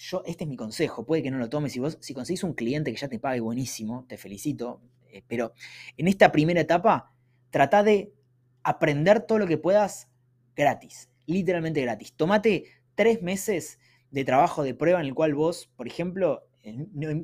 yo, 0.00 0.22
este 0.24 0.44
es 0.44 0.48
mi 0.48 0.56
consejo, 0.56 1.04
puede 1.04 1.22
que 1.22 1.30
no 1.30 1.36
lo 1.36 1.50
tomes, 1.50 1.72
si 1.72 1.78
vos, 1.78 1.98
si 2.00 2.14
conseguís 2.14 2.42
un 2.42 2.54
cliente 2.54 2.90
que 2.90 2.98
ya 2.98 3.08
te 3.08 3.18
pague 3.18 3.40
buenísimo, 3.40 4.06
te 4.08 4.16
felicito, 4.16 4.80
eh, 5.10 5.22
pero 5.28 5.52
en 5.98 6.08
esta 6.08 6.32
primera 6.32 6.60
etapa, 6.60 7.12
trata 7.50 7.82
de 7.82 8.14
aprender 8.62 9.20
todo 9.20 9.38
lo 9.38 9.46
que 9.46 9.58
puedas 9.58 10.08
gratis, 10.56 11.10
literalmente 11.26 11.82
gratis. 11.82 12.14
Tómate 12.14 12.64
tres 12.94 13.22
meses 13.22 13.78
de 14.10 14.24
trabajo 14.24 14.62
de 14.62 14.74
prueba 14.74 15.00
en 15.00 15.06
el 15.06 15.14
cual 15.14 15.34
vos, 15.34 15.70
por 15.76 15.86
ejemplo, 15.86 16.46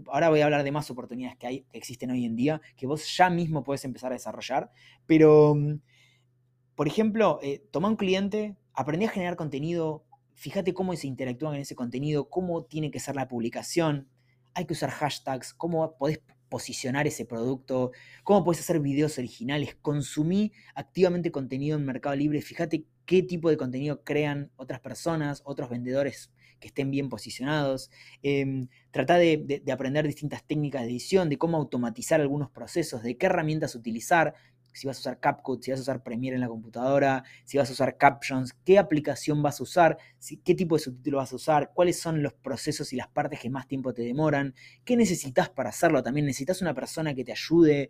ahora 0.09 0.29
voy 0.29 0.41
a 0.41 0.45
hablar 0.45 0.63
de 0.63 0.73
más 0.73 0.91
oportunidades 0.91 1.39
que, 1.39 1.47
hay, 1.47 1.61
que 1.63 1.79
existen 1.79 2.11
hoy 2.11 2.27
en 2.27 2.37
día, 2.37 2.61
que 2.77 2.87
vos 2.87 3.17
ya 3.17 3.31
mismo 3.31 3.65
puedes 3.65 3.87
empezar 3.87 4.13
a 4.13 4.17
desarrollar, 4.17 4.71
pero, 5.07 5.55
mm, 5.55 5.81
por 6.75 6.89
ejemplo, 6.89 7.39
eh, 7.43 7.65
toma 7.71 7.89
un 7.89 7.97
cliente, 7.97 8.57
aprendí 8.75 9.07
a 9.07 9.11
generar 9.11 9.37
contenido 9.37 10.05
fíjate 10.37 10.75
cómo 10.75 10.95
se 10.95 11.09
interactúan 11.09 11.55
en 11.55 11.63
ese 11.63 11.75
contenido, 11.75 12.29
cómo 12.29 12.65
tiene 12.65 12.91
que 12.91 13.01
ser 13.01 13.17
la 13.17 13.27
publicación, 13.27 14.09
hay 14.55 14.67
que 14.67 14.75
usar 14.75 14.91
hashtags, 14.91 15.55
cómo 15.55 15.97
podés 15.97 16.21
posicionar 16.49 17.07
ese 17.07 17.25
producto, 17.25 17.91
cómo 18.23 18.45
puedes 18.45 18.61
hacer 18.61 18.79
videos 18.81 19.19
originales, 19.19 19.77
consumí 19.83 20.53
activamente 20.75 21.33
contenido 21.33 21.77
en 21.77 21.85
Mercado 21.85 22.15
Libre, 22.15 22.41
fíjate 22.43 22.85
qué 23.07 23.23
tipo 23.23 23.51
de 23.51 23.57
contenido 23.57 24.05
crean 24.05 24.53
otras 24.57 24.81
personas, 24.81 25.43
otros 25.45 25.71
vendedores 25.71 26.31
que 26.61 26.69
estén 26.69 26.91
bien 26.91 27.09
posicionados, 27.09 27.91
eh, 28.23 28.67
trata 28.91 29.19
de, 29.19 29.63
aprender 29.73 30.07
distintas 30.07 30.45
técnicas 30.47 30.83
de 30.83 30.89
edición, 30.89 31.29
de 31.29 31.39
cómo 31.39 31.57
automatizar 31.57 32.21
algunos 32.21 32.51
procesos, 32.51 33.03
de 33.03 33.17
qué 33.17 33.27
herramientas 33.27 33.75
utilizar, 33.75 34.35
si 34.77 34.87
vas 34.87 34.99
a 34.99 35.01
usar 35.01 35.21
CapCut, 35.21 35.63
si 35.63 35.71
vas 35.71 35.81
a 35.81 35.83
usar 35.83 36.03
Premiere 36.03 36.35
en 36.35 36.41
la 36.41 36.49
computadora, 36.49 37.25
si 37.45 37.59
vas 37.59 37.69
a 37.71 37.73
usar 37.73 37.97
Captions, 37.97 38.53
qué 38.65 38.79
aplicación 38.79 39.43
vas 39.43 39.61
a 39.61 39.63
usar, 39.63 39.99
qué 40.45 40.55
tipo 40.55 40.77
de 40.77 40.83
subtítulo 40.83 41.19
vas 41.19 41.33
a 41.33 41.37
usar, 41.37 41.73
cuáles 41.75 41.99
son 41.99 42.23
los 42.23 42.35
procesos 42.35 42.93
y 42.93 42.97
las 42.97 43.09
partes 43.09 43.41
que 43.41 43.51
más 43.51 43.67
tiempo 43.67 43.95
te 43.95 44.03
demoran, 44.03 44.55
qué 44.85 44.97
necesitas 44.97 45.49
para 45.49 45.71
hacerlo. 45.71 46.03
También 46.03 46.27
necesitas 46.27 46.61
una 46.61 46.75
persona 46.75 47.15
que 47.15 47.25
te 47.25 47.33
ayude, 47.33 47.89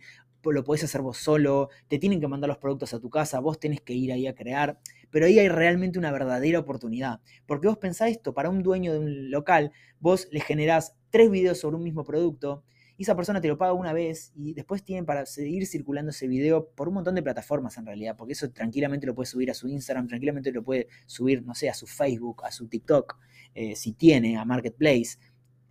lo 0.52 0.64
podés 0.64 0.84
hacer 0.84 1.00
vos 1.02 1.18
solo, 1.18 1.70
te 1.88 1.98
tienen 1.98 2.20
que 2.20 2.28
mandar 2.28 2.48
los 2.48 2.58
productos 2.58 2.94
a 2.94 3.00
tu 3.00 3.10
casa, 3.10 3.40
vos 3.40 3.58
tenés 3.58 3.80
que 3.80 3.94
ir 3.94 4.12
ahí 4.12 4.26
a 4.26 4.34
crear, 4.34 4.78
pero 5.10 5.26
ahí 5.26 5.38
hay 5.38 5.48
realmente 5.48 5.98
una 5.98 6.12
verdadera 6.12 6.58
oportunidad. 6.58 7.20
Porque 7.46 7.68
vos 7.68 7.78
pensás 7.78 8.10
esto, 8.10 8.34
para 8.34 8.50
un 8.50 8.62
dueño 8.62 8.92
de 8.92 8.98
un 8.98 9.30
local, 9.30 9.72
vos 10.00 10.28
le 10.30 10.40
generás 10.40 10.94
tres 11.10 11.30
videos 11.30 11.58
sobre 11.58 11.76
un 11.76 11.82
mismo 11.82 12.04
producto, 12.04 12.64
y 12.96 13.02
esa 13.02 13.14
persona 13.14 13.40
te 13.40 13.48
lo 13.48 13.58
paga 13.58 13.72
una 13.72 13.92
vez 13.92 14.32
y 14.34 14.54
después 14.54 14.82
tienen 14.82 15.04
para 15.04 15.26
seguir 15.26 15.66
circulando 15.66 16.10
ese 16.10 16.26
video 16.28 16.70
por 16.70 16.88
un 16.88 16.94
montón 16.94 17.14
de 17.14 17.22
plataformas 17.22 17.76
en 17.76 17.86
realidad, 17.86 18.16
porque 18.16 18.32
eso 18.32 18.50
tranquilamente 18.50 19.06
lo 19.06 19.14
puede 19.14 19.26
subir 19.26 19.50
a 19.50 19.54
su 19.54 19.68
Instagram, 19.68 20.08
tranquilamente 20.08 20.50
lo 20.52 20.62
puede 20.62 20.88
subir, 21.06 21.42
no 21.44 21.54
sé, 21.54 21.68
a 21.68 21.74
su 21.74 21.86
Facebook, 21.86 22.44
a 22.44 22.50
su 22.50 22.68
TikTok, 22.68 23.18
eh, 23.54 23.76
si 23.76 23.92
tiene, 23.92 24.36
a 24.38 24.44
Marketplace. 24.44 25.18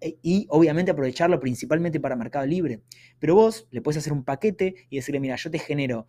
E, 0.01 0.17
y 0.21 0.45
obviamente 0.49 0.91
aprovecharlo 0.91 1.39
principalmente 1.39 1.99
para 1.99 2.15
Mercado 2.15 2.45
Libre. 2.45 2.81
Pero 3.19 3.35
vos 3.35 3.67
le 3.71 3.81
puedes 3.81 3.97
hacer 3.97 4.13
un 4.13 4.23
paquete 4.23 4.75
y 4.89 4.97
decirle, 4.97 5.19
mira, 5.19 5.35
yo 5.35 5.49
te 5.49 5.59
genero 5.59 6.07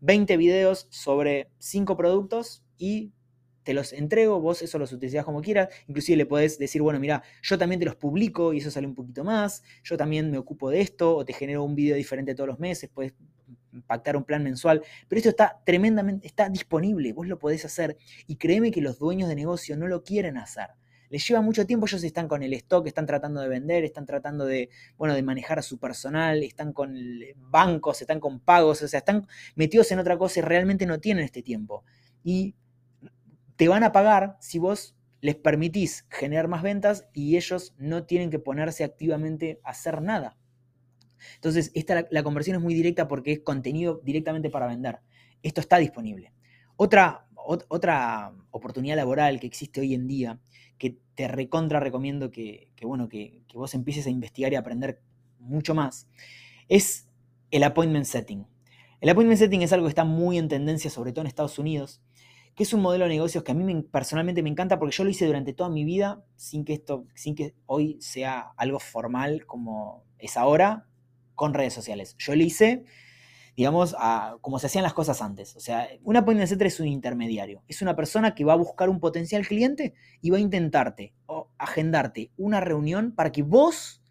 20 0.00 0.36
videos 0.36 0.86
sobre 0.90 1.50
5 1.58 1.96
productos 1.96 2.64
y 2.78 3.12
te 3.66 3.74
los 3.74 3.92
entrego, 3.92 4.40
vos 4.40 4.62
eso 4.62 4.78
los 4.78 4.92
utilizás 4.92 5.24
como 5.24 5.42
quieras, 5.42 5.68
inclusive 5.88 6.16
le 6.16 6.26
podés 6.26 6.56
decir, 6.56 6.82
bueno, 6.82 7.00
mira, 7.00 7.24
yo 7.42 7.58
también 7.58 7.80
te 7.80 7.84
los 7.84 7.96
publico 7.96 8.52
y 8.52 8.58
eso 8.58 8.70
sale 8.70 8.86
un 8.86 8.94
poquito 8.94 9.24
más, 9.24 9.64
yo 9.82 9.96
también 9.96 10.30
me 10.30 10.38
ocupo 10.38 10.70
de 10.70 10.80
esto, 10.80 11.16
o 11.16 11.24
te 11.24 11.32
genero 11.32 11.64
un 11.64 11.74
video 11.74 11.96
diferente 11.96 12.36
todos 12.36 12.46
los 12.46 12.60
meses, 12.60 12.88
puedes 12.94 13.12
pactar 13.88 14.16
un 14.16 14.22
plan 14.22 14.44
mensual, 14.44 14.84
pero 15.08 15.18
esto 15.18 15.30
está 15.30 15.60
tremendamente, 15.66 16.28
está 16.28 16.48
disponible, 16.48 17.12
vos 17.12 17.26
lo 17.26 17.40
podés 17.40 17.64
hacer 17.64 17.96
y 18.28 18.36
créeme 18.36 18.70
que 18.70 18.80
los 18.80 19.00
dueños 19.00 19.28
de 19.28 19.34
negocio 19.34 19.76
no 19.76 19.88
lo 19.88 20.04
quieren 20.04 20.38
hacer. 20.38 20.68
Les 21.08 21.26
lleva 21.26 21.40
mucho 21.40 21.66
tiempo, 21.66 21.86
ellos 21.86 22.04
están 22.04 22.28
con 22.28 22.44
el 22.44 22.52
stock, 22.52 22.86
están 22.86 23.06
tratando 23.06 23.40
de 23.40 23.48
vender, 23.48 23.82
están 23.82 24.06
tratando 24.06 24.46
de, 24.46 24.70
bueno, 24.96 25.14
de 25.14 25.24
manejar 25.24 25.58
a 25.58 25.62
su 25.62 25.78
personal, 25.78 26.44
están 26.44 26.72
con 26.72 26.96
bancos, 27.36 28.00
están 28.00 28.20
con 28.20 28.38
pagos, 28.38 28.82
o 28.82 28.88
sea, 28.88 28.98
están 28.98 29.26
metidos 29.56 29.90
en 29.90 29.98
otra 29.98 30.16
cosa 30.18 30.38
y 30.38 30.42
realmente 30.42 30.86
no 30.86 31.00
tienen 31.00 31.24
este 31.24 31.42
tiempo. 31.42 31.84
Y 32.22 32.54
te 33.56 33.68
van 33.68 33.84
a 33.84 33.92
pagar 33.92 34.36
si 34.40 34.58
vos 34.58 34.96
les 35.20 35.34
permitís 35.34 36.06
generar 36.10 36.48
más 36.48 36.62
ventas 36.62 37.08
y 37.12 37.36
ellos 37.36 37.74
no 37.78 38.04
tienen 38.04 38.30
que 38.30 38.38
ponerse 38.38 38.84
activamente 38.84 39.60
a 39.64 39.70
hacer 39.70 40.02
nada. 40.02 40.36
Entonces, 41.34 41.72
esta, 41.74 42.06
la, 42.10 42.22
conversión 42.22 42.56
es 42.56 42.62
muy 42.62 42.74
directa 42.74 43.08
porque 43.08 43.32
es 43.32 43.40
contenido 43.40 44.00
directamente 44.04 44.50
para 44.50 44.66
vender. 44.66 45.00
Esto 45.42 45.60
está 45.60 45.78
disponible. 45.78 46.32
Otra, 46.76 47.26
otra 47.34 48.32
oportunidad 48.50 48.96
laboral 48.96 49.40
que 49.40 49.46
existe 49.46 49.80
hoy 49.80 49.94
en 49.94 50.06
día, 50.06 50.38
que 50.78 50.98
te 51.14 51.26
recontra 51.26 51.80
recomiendo 51.80 52.30
que, 52.30 52.70
bueno, 52.82 53.08
que, 53.08 53.42
que 53.48 53.56
vos 53.56 53.74
empieces 53.74 54.06
a 54.06 54.10
investigar 54.10 54.52
y 54.52 54.56
aprender 54.56 55.00
mucho 55.38 55.74
más, 55.74 56.08
es 56.68 57.08
el 57.50 57.62
appointment 57.62 58.04
setting. 58.04 58.46
El 59.00 59.08
appointment 59.08 59.38
setting 59.38 59.62
es 59.62 59.72
algo 59.72 59.86
que 59.86 59.90
está 59.90 60.04
muy 60.04 60.38
en 60.38 60.48
tendencia, 60.48 60.90
sobre 60.90 61.12
todo 61.12 61.22
en 61.22 61.28
Estados 61.28 61.58
Unidos, 61.58 62.02
que 62.56 62.62
es 62.62 62.72
un 62.72 62.80
modelo 62.80 63.04
de 63.04 63.10
negocios 63.10 63.44
que 63.44 63.52
a 63.52 63.54
mí 63.54 63.82
personalmente 63.82 64.42
me 64.42 64.48
encanta 64.48 64.78
porque 64.78 64.96
yo 64.96 65.04
lo 65.04 65.10
hice 65.10 65.26
durante 65.26 65.52
toda 65.52 65.68
mi 65.68 65.84
vida 65.84 66.24
sin 66.36 66.64
que 66.64 66.72
esto, 66.72 67.06
sin 67.14 67.34
que 67.34 67.54
hoy 67.66 67.98
sea 68.00 68.52
algo 68.56 68.80
formal 68.80 69.44
como 69.44 70.04
es 70.18 70.38
ahora 70.38 70.86
con 71.34 71.52
redes 71.52 71.74
sociales. 71.74 72.16
Yo 72.18 72.34
lo 72.34 72.42
hice, 72.42 72.86
digamos, 73.58 73.94
como 74.40 74.58
se 74.58 74.68
hacían 74.68 74.84
las 74.84 74.94
cosas 74.94 75.20
antes. 75.20 75.54
O 75.54 75.60
sea, 75.60 75.86
un 76.02 76.16
appointment 76.16 76.48
setter 76.48 76.68
es 76.68 76.80
un 76.80 76.86
intermediario. 76.86 77.62
Es 77.68 77.82
una 77.82 77.94
persona 77.94 78.34
que 78.34 78.46
va 78.46 78.54
a 78.54 78.56
buscar 78.56 78.88
un 78.88 79.00
potencial 79.00 79.46
cliente 79.46 79.92
y 80.22 80.30
va 80.30 80.38
a 80.38 80.40
intentarte 80.40 81.12
o 81.26 81.50
agendarte 81.58 82.32
una 82.38 82.60
reunión 82.60 83.12
para 83.12 83.32
que 83.32 83.42
vos 83.42 84.02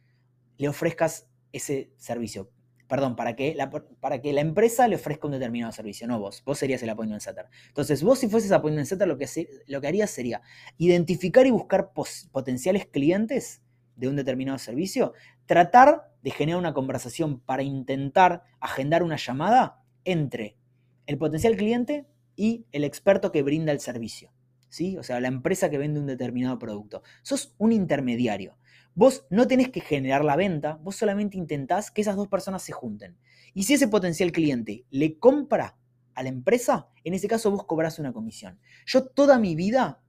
le 0.58 0.70
ofrezcas 0.70 1.28
ese 1.52 1.90
servicio 1.98 2.52
perdón, 2.88 3.16
para 3.16 3.36
que, 3.36 3.56
la, 3.56 3.70
para 3.70 4.22
que 4.22 4.34
la 4.34 4.42
empresa 4.42 4.88
le 4.88 4.96
ofrezca 4.96 5.28
un 5.28 5.34
determinado 5.34 5.72
servicio, 5.72 6.08
no 6.08 6.20
vos. 6.20 6.44
Vos 6.46 6.58
serías 6.58 6.82
el 6.84 6.90
appointment 6.90 7.22
setter. 7.22 7.48
Entonces, 7.68 8.04
vos 8.04 8.20
si 8.20 8.28
fueses 8.28 8.52
appointment 8.52 8.88
setter, 8.88 9.08
lo 9.08 9.18
que, 9.18 9.28
lo 9.68 9.82
que 9.82 9.88
harías 9.88 10.10
sería 10.10 10.42
identificar 10.78 11.46
y 11.48 11.52
buscar 11.52 11.92
potenciales 12.32 12.86
clientes 12.86 13.62
de 13.96 14.08
un 14.08 14.16
determinado 14.16 14.58
servicio, 14.58 15.14
tratar 15.46 16.12
de 16.22 16.32
generar 16.32 16.60
una 16.60 16.74
conversación 16.74 17.40
para 17.40 17.64
intentar 17.64 18.44
agendar 18.60 19.04
una 19.04 19.16
llamada 19.16 19.84
entre 20.04 20.58
el 21.06 21.18
potencial 21.18 21.56
cliente 21.56 22.06
y 22.36 22.66
el 22.72 22.84
experto 22.84 23.32
que 23.32 23.44
brinda 23.44 23.72
el 23.72 23.80
servicio. 23.80 24.34
¿sí? 24.70 24.98
O 24.98 25.04
sea, 25.04 25.20
la 25.20 25.30
empresa 25.30 25.70
que 25.70 25.78
vende 25.78 26.00
un 26.00 26.08
determinado 26.08 26.60
producto. 26.60 27.02
Sos 27.22 27.56
un 27.58 27.72
intermediario. 27.72 28.58
Vos 28.96 29.26
no 29.30 29.46
tenés 29.46 29.70
que 29.70 29.82
generar 29.82 30.24
la 30.24 30.38
venta, 30.38 30.80
vos 30.82 30.96
solamente 30.96 31.38
intentás 31.38 31.92
que 31.92 32.02
esas 32.02 32.16
dos 32.16 32.30
personas 32.30 32.64
se 32.64 32.72
junten. 32.72 33.18
Y 33.54 33.64
si 33.64 33.74
ese 33.74 33.90
potencial 33.90 34.32
cliente 34.32 34.86
le 34.90 35.20
compra 35.20 35.78
a 36.14 36.24
la 36.24 36.30
empresa, 36.30 36.88
en 37.04 37.14
ese 37.14 37.28
caso 37.28 37.52
vos 37.52 37.66
cobrás 37.66 38.00
una 38.00 38.14
comisión. 38.14 38.58
Yo 38.86 39.06
toda 39.06 39.38
mi 39.38 39.54
vida 39.56 40.02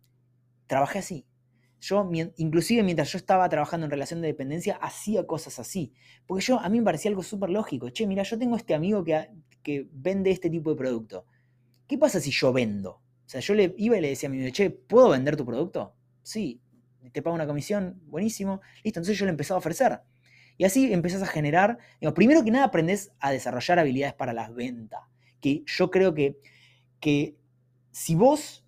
trabajé 0.68 1.00
así. 1.00 1.26
Yo, 1.80 2.08
inclusive 2.36 2.82
mientras 2.84 3.12
yo 3.12 3.18
estaba 3.18 3.48
trabajando 3.48 3.86
en 3.86 3.90
relación 3.90 4.20
de 4.20 4.28
dependencia, 4.28 4.76
hacía 4.76 5.26
cosas 5.26 5.58
así. 5.58 5.92
Porque 6.24 6.44
yo, 6.44 6.60
a 6.60 6.68
mí 6.68 6.78
me 6.78 6.84
parecía 6.84 7.10
algo 7.10 7.22
súper 7.22 7.50
lógico. 7.50 7.90
Che, 7.90 8.06
mira, 8.06 8.22
yo 8.22 8.38
tengo 8.38 8.56
este 8.56 8.74
amigo 8.74 9.04
que, 9.04 9.28
que 9.62 9.88
vende 9.92 10.30
este 10.30 10.48
tipo 10.48 10.70
de 10.70 10.76
producto. 10.76 11.26
¿Qué 11.86 11.98
pasa 11.98 12.20
si 12.20 12.30
yo 12.30 12.52
vendo? 12.52 12.90
O 12.90 13.28
sea, 13.28 13.40
yo 13.40 13.54
le 13.54 13.74
iba 13.78 13.96
y 13.98 14.00
le 14.00 14.08
decía 14.08 14.28
a 14.28 14.30
mi 14.30 14.38
amigo, 14.38 14.52
che, 14.52 14.70
¿puedo 14.70 15.10
vender 15.10 15.36
tu 15.36 15.44
producto? 15.44 15.94
Sí, 16.22 16.60
te 17.12 17.22
pago 17.22 17.34
una 17.34 17.46
comisión, 17.46 18.00
buenísimo. 18.06 18.60
Listo, 18.84 19.00
entonces 19.00 19.18
yo 19.18 19.24
le 19.24 19.30
empezaba 19.30 19.56
a 19.56 19.58
ofrecer. 19.58 20.00
Y 20.58 20.64
así 20.64 20.92
empezás 20.92 21.22
a 21.22 21.26
generar, 21.26 21.78
primero 22.14 22.42
que 22.42 22.50
nada 22.50 22.66
aprendes 22.66 23.12
a 23.20 23.30
desarrollar 23.30 23.78
habilidades 23.78 24.14
para 24.14 24.32
las 24.32 24.54
ventas, 24.54 25.00
que 25.40 25.62
yo 25.66 25.90
creo 25.90 26.14
que, 26.14 26.38
que 26.98 27.36
si 27.90 28.14
vos 28.14 28.64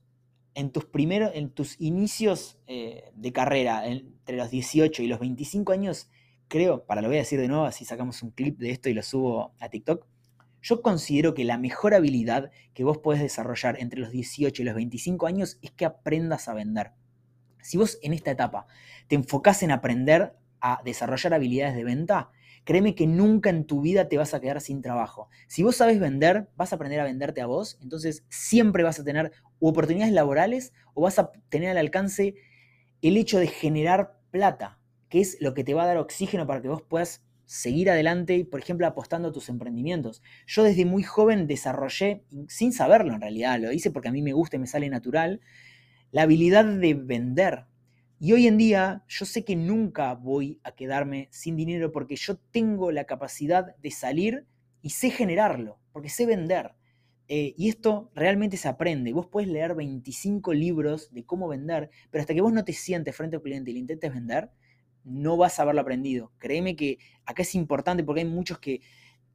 en 0.55 0.71
tus 0.71 0.85
primeros, 0.85 1.31
en 1.35 1.51
tus 1.51 1.81
inicios 1.81 2.59
eh, 2.67 3.11
de 3.15 3.33
carrera, 3.33 3.87
entre 3.87 4.37
los 4.37 4.51
18 4.51 5.03
y 5.03 5.07
los 5.07 5.21
25 5.21 5.73
años, 5.73 6.11
creo, 6.49 6.85
para 6.85 7.01
lo 7.01 7.09
voy 7.09 7.17
a 7.17 7.21
decir 7.21 7.41
de 7.41 7.49
nuevo, 7.49 7.65
así 7.65 7.85
sacamos 7.85 8.23
un 8.23 8.33
clip 8.33 8.59
de 8.59 8.71
esto 8.71 8.89
y 8.89 8.95
lo 8.95 9.03
subo 9.03 9.55
a 9.61 9.69
TikTok, 9.69 10.05
yo 10.61 10.83
considero 10.83 11.35
que 11.35 11.45
la 11.45 11.59
mejor 11.59 11.95
habilidad 11.95 12.51
que 12.75 12.85
vos 12.85 12.99
podés 12.99 13.21
desarrollar 13.21 13.81
entre 13.81 14.01
los 14.01 14.11
18 14.11 14.61
y 14.61 14.65
los 14.65 14.75
25 14.75 15.27
años 15.27 15.59
es 15.63 15.71
que 15.71 15.85
aprendas 15.85 16.49
a 16.49 16.55
vender. 16.55 16.93
Si 17.63 17.77
vos 17.77 17.99
en 18.03 18.13
esta 18.13 18.31
etapa 18.31 18.67
te 19.07 19.15
enfocás 19.15 19.63
en 19.63 19.71
aprender 19.71 20.35
a 20.61 20.81
desarrollar 20.85 21.35
habilidades 21.35 21.77
de 21.77 21.85
venta, 21.85 22.31
créeme 22.65 22.95
que 22.95 23.07
nunca 23.07 23.51
en 23.51 23.65
tu 23.65 23.81
vida 23.81 24.09
te 24.09 24.19
vas 24.19 24.35
a 24.35 24.41
quedar 24.41 24.61
sin 24.61 24.83
trabajo. 24.83 25.29
Si 25.47 25.63
vos 25.63 25.77
sabes 25.77 25.99
vender, 26.01 26.49
vas 26.57 26.73
a 26.73 26.77
aprender 26.77 27.01
a 27.01 27.05
venderte 27.05 27.41
a 27.41 27.47
vos, 27.47 27.79
entonces 27.83 28.25
siempre 28.29 28.83
vas 28.83 29.01
a 29.01 29.05
tener 29.05 29.33
oportunidades 29.61 30.13
laborales 30.13 30.73
o 30.95 31.03
vas 31.03 31.19
a 31.19 31.31
tener 31.49 31.71
al 31.71 31.79
alcance 31.79 32.35
el 33.01 33.17
hecho 33.17 33.39
de 33.39 33.47
generar 33.47 34.19
plata, 34.31 34.79
que 35.09 35.21
es 35.21 35.39
lo 35.41 35.55
que 35.55 35.65
te 35.65 35.75
va 35.75 35.85
a 35.85 35.87
dar 35.87 35.97
oxígeno 35.97 36.47
para 36.47 36.61
que 36.61 36.69
vos 36.69 36.83
puedas 36.83 37.23
seguir 37.49 37.89
adelante, 37.91 38.45
por 38.45 38.61
ejemplo, 38.61 38.87
apostando 38.87 39.29
a 39.29 39.33
tus 39.33 39.49
emprendimientos. 39.49 40.23
Yo 40.47 40.63
desde 40.63 40.85
muy 40.85 41.03
joven 41.03 41.47
desarrollé, 41.47 42.23
sin 42.49 42.73
saberlo 42.73 43.15
en 43.15 43.23
realidad, 43.23 43.59
lo 43.59 43.73
hice 43.73 43.91
porque 43.91 44.09
a 44.09 44.13
mí 44.13 44.21
me 44.21 44.35
gusta 44.35 44.57
y 44.57 44.59
me 44.59 44.67
sale 44.67 44.91
natural, 44.91 45.41
la 46.11 46.23
habilidad 46.23 46.65
de 46.65 46.95
vender. 46.95 47.67
Y 48.21 48.33
hoy 48.33 48.47
en 48.47 48.59
día 48.59 49.05
yo 49.09 49.25
sé 49.25 49.45
que 49.45 49.57
nunca 49.57 50.15
voy 50.15 50.61
a 50.65 50.73
quedarme 50.73 51.29
sin 51.31 51.57
dinero 51.57 51.93
porque 51.93 52.17
yo 52.17 52.37
tengo 52.37 52.91
la 52.91 53.05
capacidad 53.05 53.77
de 53.77 53.91
salir 53.91 54.47
y 54.83 54.91
sé 54.91 55.11
generarlo, 55.11 55.79
porque 55.93 56.09
sé 56.09 56.27
vender. 56.27 56.73
Eh, 57.29 57.55
y 57.59 57.69
esto 57.69 58.11
realmente 58.15 58.57
se 58.57 58.69
aprende. 58.69 59.13
Vos 59.13 59.27
puedes 59.27 59.49
leer 59.51 59.75
25 59.75 60.53
libros 60.55 61.13
de 61.13 61.25
cómo 61.25 61.47
vender, 61.47 61.91
pero 62.11 62.23
hasta 62.23 62.35
que 62.35 62.41
vos 62.41 62.53
no 62.53 62.65
te 62.65 62.73
sientes 62.73 63.15
frente 63.15 63.37
al 63.37 63.43
cliente 63.43 63.71
y 63.71 63.75
le 63.75 63.81
intentes 63.81 64.13
vender, 64.13 64.51
no 65.05 65.37
vas 65.37 65.59
a 65.59 65.63
haberlo 65.63 65.83
aprendido. 65.83 66.33
Créeme 66.39 66.75
que 66.75 66.99
acá 67.25 67.43
es 67.43 67.55
importante 67.55 68.03
porque 68.03 68.23
hay 68.23 68.27
muchos 68.27 68.59
que 68.59 68.81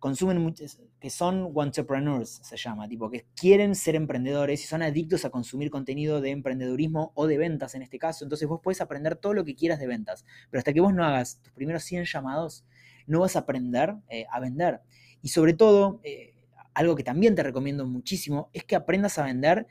consumen 0.03 0.37
muchos, 0.39 0.81
que 0.99 1.09
son 1.09 1.53
entrepreneurs, 1.55 2.41
se 2.43 2.57
llama, 2.57 2.89
tipo, 2.89 3.09
que 3.09 3.25
quieren 3.37 3.73
ser 3.73 3.95
emprendedores 3.95 4.61
y 4.61 4.67
son 4.67 4.81
adictos 4.81 5.23
a 5.23 5.29
consumir 5.29 5.69
contenido 5.69 6.19
de 6.19 6.31
emprendedurismo 6.31 7.13
o 7.15 7.25
de 7.25 7.37
ventas 7.37 7.73
en 7.73 7.83
este 7.83 7.99
caso. 7.99 8.25
Entonces 8.25 8.49
vos 8.49 8.59
puedes 8.61 8.81
aprender 8.81 9.15
todo 9.15 9.33
lo 9.33 9.45
que 9.45 9.55
quieras 9.55 9.79
de 9.79 9.87
ventas, 9.87 10.25
pero 10.51 10.59
hasta 10.59 10.73
que 10.73 10.81
vos 10.81 10.93
no 10.93 11.05
hagas 11.05 11.39
tus 11.41 11.53
primeros 11.53 11.85
100 11.85 12.03
llamados, 12.03 12.65
no 13.07 13.21
vas 13.21 13.37
a 13.37 13.39
aprender 13.39 13.95
eh, 14.09 14.25
a 14.29 14.41
vender. 14.41 14.81
Y 15.21 15.29
sobre 15.29 15.53
todo, 15.53 16.01
eh, 16.03 16.35
algo 16.73 16.97
que 16.97 17.03
también 17.05 17.33
te 17.33 17.43
recomiendo 17.43 17.87
muchísimo 17.87 18.49
es 18.51 18.65
que 18.65 18.75
aprendas 18.75 19.17
a 19.19 19.23
vender 19.23 19.67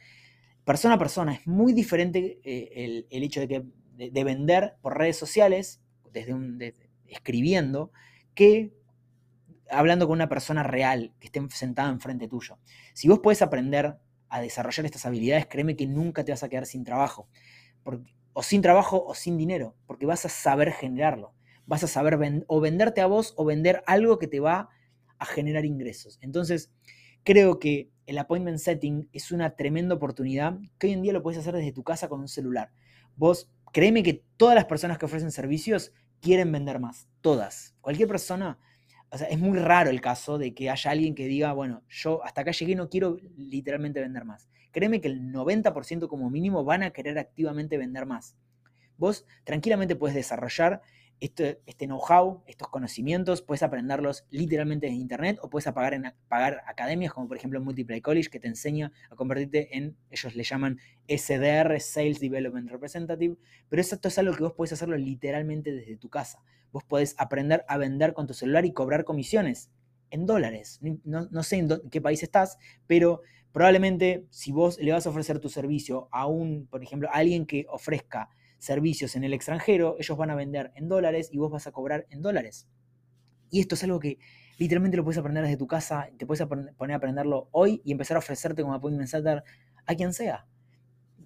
persona 0.64 0.94
a 0.94 0.98
persona. 0.98 1.34
Es 1.34 1.46
muy 1.46 1.74
diferente 1.74 2.40
eh, 2.42 3.04
el, 3.10 3.22
hecho 3.22 3.40
de, 3.40 3.48
que, 3.48 3.66
de, 4.10 4.24
vender 4.24 4.76
por 4.80 4.96
redes 4.96 5.18
sociales, 5.18 5.82
desde 6.10 6.32
un, 6.32 6.58
escribiendo, 7.06 7.92
que 8.34 8.72
hablando 9.72 10.06
con 10.06 10.14
una 10.14 10.28
persona 10.28 10.62
real 10.62 11.12
que 11.18 11.26
esté 11.26 11.40
sentada 11.50 11.90
enfrente 11.90 12.28
tuyo. 12.28 12.58
Si 12.94 13.08
vos 13.08 13.20
puedes 13.20 13.42
aprender 13.42 13.96
a 14.28 14.40
desarrollar 14.40 14.86
estas 14.86 15.04
habilidades, 15.06 15.46
créeme 15.46 15.76
que 15.76 15.86
nunca 15.86 16.24
te 16.24 16.32
vas 16.32 16.42
a 16.42 16.48
quedar 16.48 16.66
sin 16.66 16.84
trabajo. 16.84 17.28
o 18.34 18.42
sin 18.42 18.62
trabajo 18.62 19.04
o 19.04 19.14
sin 19.14 19.36
dinero, 19.36 19.76
porque 19.86 20.06
vas 20.06 20.24
a 20.24 20.28
saber 20.28 20.72
generarlo. 20.72 21.34
Vas 21.66 21.84
a 21.84 21.86
saber 21.86 22.18
o 22.46 22.60
venderte 22.60 23.00
a 23.00 23.06
vos 23.06 23.34
o 23.36 23.44
vender 23.44 23.82
algo 23.86 24.18
que 24.18 24.26
te 24.26 24.40
va 24.40 24.70
a 25.18 25.26
generar 25.26 25.64
ingresos. 25.64 26.18
Entonces, 26.22 26.72
creo 27.24 27.58
que 27.58 27.90
el 28.06 28.18
appointment 28.18 28.58
setting 28.58 29.08
es 29.12 29.32
una 29.32 29.54
tremenda 29.56 29.94
oportunidad 29.94 30.58
que 30.78 30.86
hoy 30.86 30.94
en 30.94 31.02
día 31.02 31.12
lo 31.12 31.22
puedes 31.22 31.38
hacer 31.38 31.54
desde 31.54 31.72
tu 31.72 31.84
casa 31.84 32.08
con 32.08 32.20
un 32.20 32.28
celular. 32.28 32.72
Vos, 33.16 33.50
créeme 33.72 34.02
que 34.02 34.24
todas 34.36 34.54
las 34.54 34.64
personas 34.64 34.98
que 34.98 35.06
ofrecen 35.06 35.30
servicios 35.30 35.92
quieren 36.20 36.50
vender 36.50 36.80
más. 36.80 37.08
Todas. 37.20 37.74
Cualquier 37.80 38.08
persona 38.08 38.58
o 39.12 39.18
sea, 39.18 39.28
es 39.28 39.38
muy 39.38 39.58
raro 39.58 39.90
el 39.90 40.00
caso 40.00 40.38
de 40.38 40.54
que 40.54 40.70
haya 40.70 40.90
alguien 40.90 41.14
que 41.14 41.26
diga, 41.26 41.52
bueno, 41.52 41.82
yo 41.88 42.24
hasta 42.24 42.40
acá 42.40 42.52
llegué, 42.52 42.74
no 42.74 42.88
quiero 42.88 43.18
literalmente 43.36 44.00
vender 44.00 44.24
más. 44.24 44.48
Créeme 44.70 45.02
que 45.02 45.08
el 45.08 45.30
90% 45.30 46.08
como 46.08 46.30
mínimo 46.30 46.64
van 46.64 46.82
a 46.82 46.92
querer 46.92 47.18
activamente 47.18 47.76
vender 47.76 48.06
más. 48.06 48.36
Vos 48.96 49.26
tranquilamente 49.44 49.96
puedes 49.96 50.14
desarrollar 50.14 50.80
este, 51.22 51.86
know-how, 51.86 52.42
estos 52.48 52.68
conocimientos, 52.68 53.42
puedes 53.42 53.62
aprenderlos 53.62 54.24
literalmente 54.30 54.88
en 54.88 54.94
internet 54.94 55.38
o 55.40 55.48
puedes 55.48 55.72
pagar, 55.72 55.94
en, 55.94 56.12
pagar 56.26 56.62
academias 56.66 57.12
como 57.12 57.28
por 57.28 57.36
ejemplo 57.36 57.60
Multiply 57.60 58.00
College 58.00 58.28
que 58.28 58.40
te 58.40 58.48
enseña 58.48 58.90
a 59.08 59.14
convertirte 59.14 59.76
en, 59.76 59.96
ellos 60.10 60.34
le 60.34 60.42
llaman 60.42 60.80
SDR, 61.06 61.78
Sales 61.78 62.18
Development 62.18 62.68
Representative, 62.68 63.36
pero 63.68 63.80
esto 63.80 64.08
es 64.08 64.18
algo 64.18 64.34
que 64.34 64.42
vos 64.42 64.54
puedes 64.56 64.72
hacerlo 64.72 64.96
literalmente 64.96 65.72
desde 65.72 65.96
tu 65.96 66.08
casa. 66.08 66.42
Vos 66.72 66.82
podés 66.82 67.14
aprender 67.18 67.64
a 67.68 67.78
vender 67.78 68.14
con 68.14 68.26
tu 68.26 68.34
celular 68.34 68.64
y 68.64 68.72
cobrar 68.72 69.04
comisiones 69.04 69.70
en 70.10 70.26
dólares. 70.26 70.80
No, 71.04 71.42
sé 71.44 71.58
en, 71.58 71.68
qué 71.88 72.00
país 72.00 72.24
estás, 72.24 72.58
pero 72.88 73.20
probablemente 73.52 74.26
si 74.30 74.50
vos 74.50 74.76
le 74.80 74.90
vas 74.90 75.06
a 75.06 75.10
ofrecer 75.10 75.38
tu 75.38 75.48
servicio 75.48 76.08
a 76.10 76.26
un, 76.26 76.66
por 76.66 76.82
ejemplo, 76.82 77.08
a 77.10 77.18
alguien 77.18 77.46
que 77.46 77.66
ofrezca 77.68 78.28
servicios 78.62 79.16
en 79.16 79.24
el 79.24 79.34
extranjero, 79.34 79.96
ellos 79.98 80.16
van 80.16 80.30
a 80.30 80.36
vender 80.36 80.70
en 80.76 80.88
dólares 80.88 81.30
y 81.32 81.38
vos 81.38 81.50
vas 81.50 81.66
a 81.66 81.72
cobrar 81.72 82.06
en 82.10 82.22
dólares. 82.22 82.68
Y 83.50 83.58
esto 83.58 83.74
es 83.74 83.82
algo 83.82 83.98
que 83.98 84.18
literalmente 84.56 84.96
lo 84.96 85.02
puedes 85.02 85.18
aprender 85.18 85.42
desde 85.42 85.56
tu 85.56 85.66
casa, 85.66 86.08
te 86.16 86.26
puedes 86.26 86.46
poner 86.46 86.92
a 86.92 86.96
aprenderlo 86.96 87.48
hoy 87.50 87.82
y 87.84 87.90
empezar 87.90 88.16
a 88.16 88.20
ofrecerte 88.20 88.62
como 88.62 88.74
appointment 88.74 89.08
setter 89.08 89.42
a 89.84 89.94
quien 89.96 90.12
sea. 90.12 90.46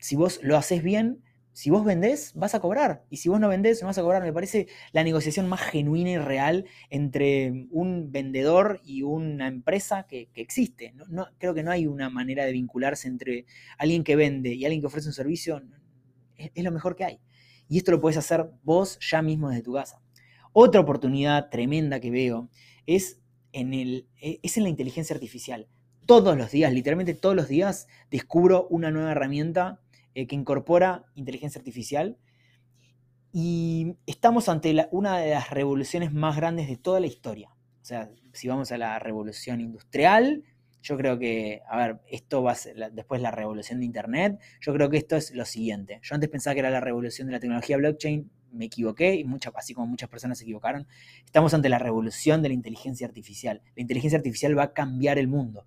Si 0.01 0.17
vos 0.17 0.41
lo 0.43 0.57
haces 0.57 0.83
bien, 0.83 1.23
si 1.53 1.69
vos 1.69 1.85
vendés, 1.85 2.33
vas 2.35 2.55
a 2.55 2.61
cobrar. 2.61 3.05
Y 3.11 3.19
si 3.19 3.29
vos 3.29 3.39
no 3.39 3.49
vendés, 3.49 3.83
no 3.83 3.89
vas 3.89 3.99
a 3.99 4.03
cobrar. 4.03 4.23
Me 4.23 4.33
parece 4.33 4.67
la 4.93 5.05
negociación 5.05 5.47
más 5.47 5.61
genuina 5.61 6.11
y 6.11 6.19
real 6.19 6.65
entre 6.89 7.67
un 7.71 8.13
vendedor 8.13 8.81
y 8.83 9.03
una 9.03 9.47
empresa 9.47 10.07
que, 10.07 10.31
existe. 10.35 10.95
No, 11.09 11.29
creo 11.37 11.53
que 11.53 11.63
no 11.63 11.71
hay 11.71 11.87
una 11.87 12.09
manera 12.09 12.47
de 12.47 12.53
vincularse 12.53 13.09
entre 13.09 13.45
alguien 13.77 14.05
que 14.05 14.17
vende 14.17 14.55
y 14.55 14.65
alguien 14.65 14.81
que 14.81 14.87
ofrece 14.87 15.09
un 15.09 15.15
servicio 15.15 15.63
es, 16.39 16.65
lo 16.65 16.71
mejor 16.71 16.97
que 16.97 17.05
hay. 17.05 17.21
Y 17.69 17.79
esto 17.79 17.93
lo 17.93 18.01
puedes 18.01 18.17
hacer 18.17 18.51
vos 18.63 18.99
ya 19.01 19.23
mismo 19.23 19.49
desde 19.49 19.63
tu 19.63 19.75
casa. 19.75 20.01
Otra 20.53 20.81
oportunidad 20.81 21.51
tremenda 21.51 22.01
que 22.01 22.11
veo 22.11 22.49
es 22.87 23.21
en, 23.53 23.75
el, 23.75 24.09
e, 24.21 24.41
es 24.43 24.57
en 24.57 24.65
la 24.65 24.69
inteligencia 24.69 25.15
artificial. 25.15 25.69
Todos 26.07 26.37
los 26.37 26.51
días, 26.51 26.73
literalmente 26.73 27.15
todos 27.15 27.35
los 27.35 27.49
días, 27.49 27.89
descubro 28.11 28.67
una 28.69 28.91
nueva 28.91 29.13
herramienta 29.13 29.81
eh, 30.15 30.27
que 30.27 30.37
incorpora 30.37 31.05
inteligencia 31.15 31.59
artificial. 31.59 32.17
Y 33.33 33.97
estamos 34.07 34.49
ante 34.49 34.89
una 34.93 35.19
de 35.19 35.31
las 35.31 35.51
revoluciones 35.51 36.13
más 36.13 36.37
grandes 36.37 36.69
de 36.69 36.77
toda 36.77 37.01
la 37.01 37.07
historia. 37.07 37.51
O 37.83 37.85
sea, 37.85 38.11
si 38.33 38.49
vamos 38.49 38.73
a 38.73 38.79
la 38.79 38.99
revolución 38.99 39.61
industrial, 39.61 40.43
yo 40.87 40.97
creo 40.97 41.19
que, 41.19 41.63
a 41.69 41.77
ver, 41.79 42.01
esto 42.09 42.45
va 42.45 42.53
a 42.53 42.55
ser 42.55 42.93
después 42.93 43.21
la 43.21 43.33
revolución 43.33 43.81
de 43.81 43.87
Internet. 43.87 44.39
Yo 44.61 44.73
creo 44.73 44.89
que 44.89 44.99
esto 44.99 45.17
es 45.17 45.33
lo 45.33 45.45
siguiente. 45.45 45.99
Yo 46.03 46.15
antes 46.15 46.31
pensaba 46.31 46.55
que 46.55 46.61
era 46.61 46.71
la 46.71 46.81
revolución 46.81 47.27
de 47.27 47.33
la 47.33 47.41
tecnología 47.41 47.77
blockchain, 47.77 48.31
me 48.53 48.67
equivoqué 48.67 49.17
y 49.17 49.25
muchas, 49.25 49.53
así 49.57 49.75
como 49.75 49.89
muchas 49.89 50.09
personas 50.09 50.39
se 50.39 50.45
equivocaron. 50.45 50.87
Estamos 51.25 51.53
ante 51.55 51.69
la 51.69 51.81
revolución 51.81 52.41
de 52.41 52.51
la 52.51 52.55
inteligencia 52.55 53.05
artificial. 53.05 53.63
La 53.75 53.83
inteligencia 53.83 54.17
artificial 54.17 54.57
va 54.57 54.63
a 54.63 54.73
cambiar 54.73 55.19
el 55.19 55.27
mundo. 55.27 55.67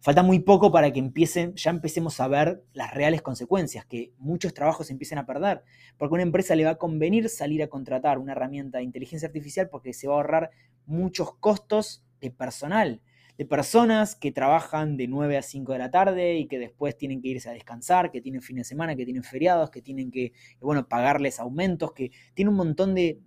Falta 0.00 0.22
muy 0.22 0.38
poco 0.38 0.72
para 0.72 0.92
que 0.92 0.98
empiecen, 0.98 1.54
ya 1.56 1.70
empecemos 1.70 2.18
a 2.20 2.28
ver 2.28 2.62
las 2.72 2.94
reales 2.94 3.20
consecuencias, 3.20 3.84
que 3.84 4.12
muchos 4.18 4.54
trabajos 4.54 4.86
se 4.86 4.92
empiecen 4.92 5.18
a 5.18 5.26
perder, 5.26 5.62
porque 5.98 6.12
a 6.12 6.16
una 6.16 6.22
empresa 6.22 6.54
le 6.54 6.64
va 6.64 6.72
a 6.72 6.76
convenir 6.76 7.28
salir 7.28 7.62
a 7.62 7.68
contratar 7.68 8.18
una 8.18 8.32
herramienta 8.32 8.78
de 8.78 8.84
inteligencia 8.84 9.26
artificial 9.26 9.68
porque 9.68 9.92
se 9.92 10.08
va 10.08 10.14
a 10.14 10.16
ahorrar 10.16 10.50
muchos 10.86 11.34
costos 11.36 12.02
de 12.20 12.30
personal 12.30 13.02
de 13.36 13.44
personas 13.44 14.14
que 14.14 14.30
trabajan 14.30 14.96
de 14.96 15.08
9 15.08 15.36
a 15.36 15.42
5 15.42 15.72
de 15.72 15.78
la 15.78 15.90
tarde 15.90 16.36
y 16.36 16.46
que 16.46 16.58
después 16.58 16.96
tienen 16.96 17.20
que 17.20 17.28
irse 17.28 17.48
a 17.50 17.52
descansar, 17.52 18.10
que 18.10 18.20
tienen 18.20 18.42
fines 18.42 18.66
de 18.66 18.68
semana, 18.68 18.94
que 18.94 19.04
tienen 19.04 19.24
feriados, 19.24 19.70
que 19.70 19.82
tienen 19.82 20.10
que, 20.10 20.32
bueno, 20.60 20.88
pagarles 20.88 21.40
aumentos, 21.40 21.92
que 21.92 22.12
tiene 22.34 22.50
un 22.50 22.56
montón 22.56 22.94
de, 22.94 23.20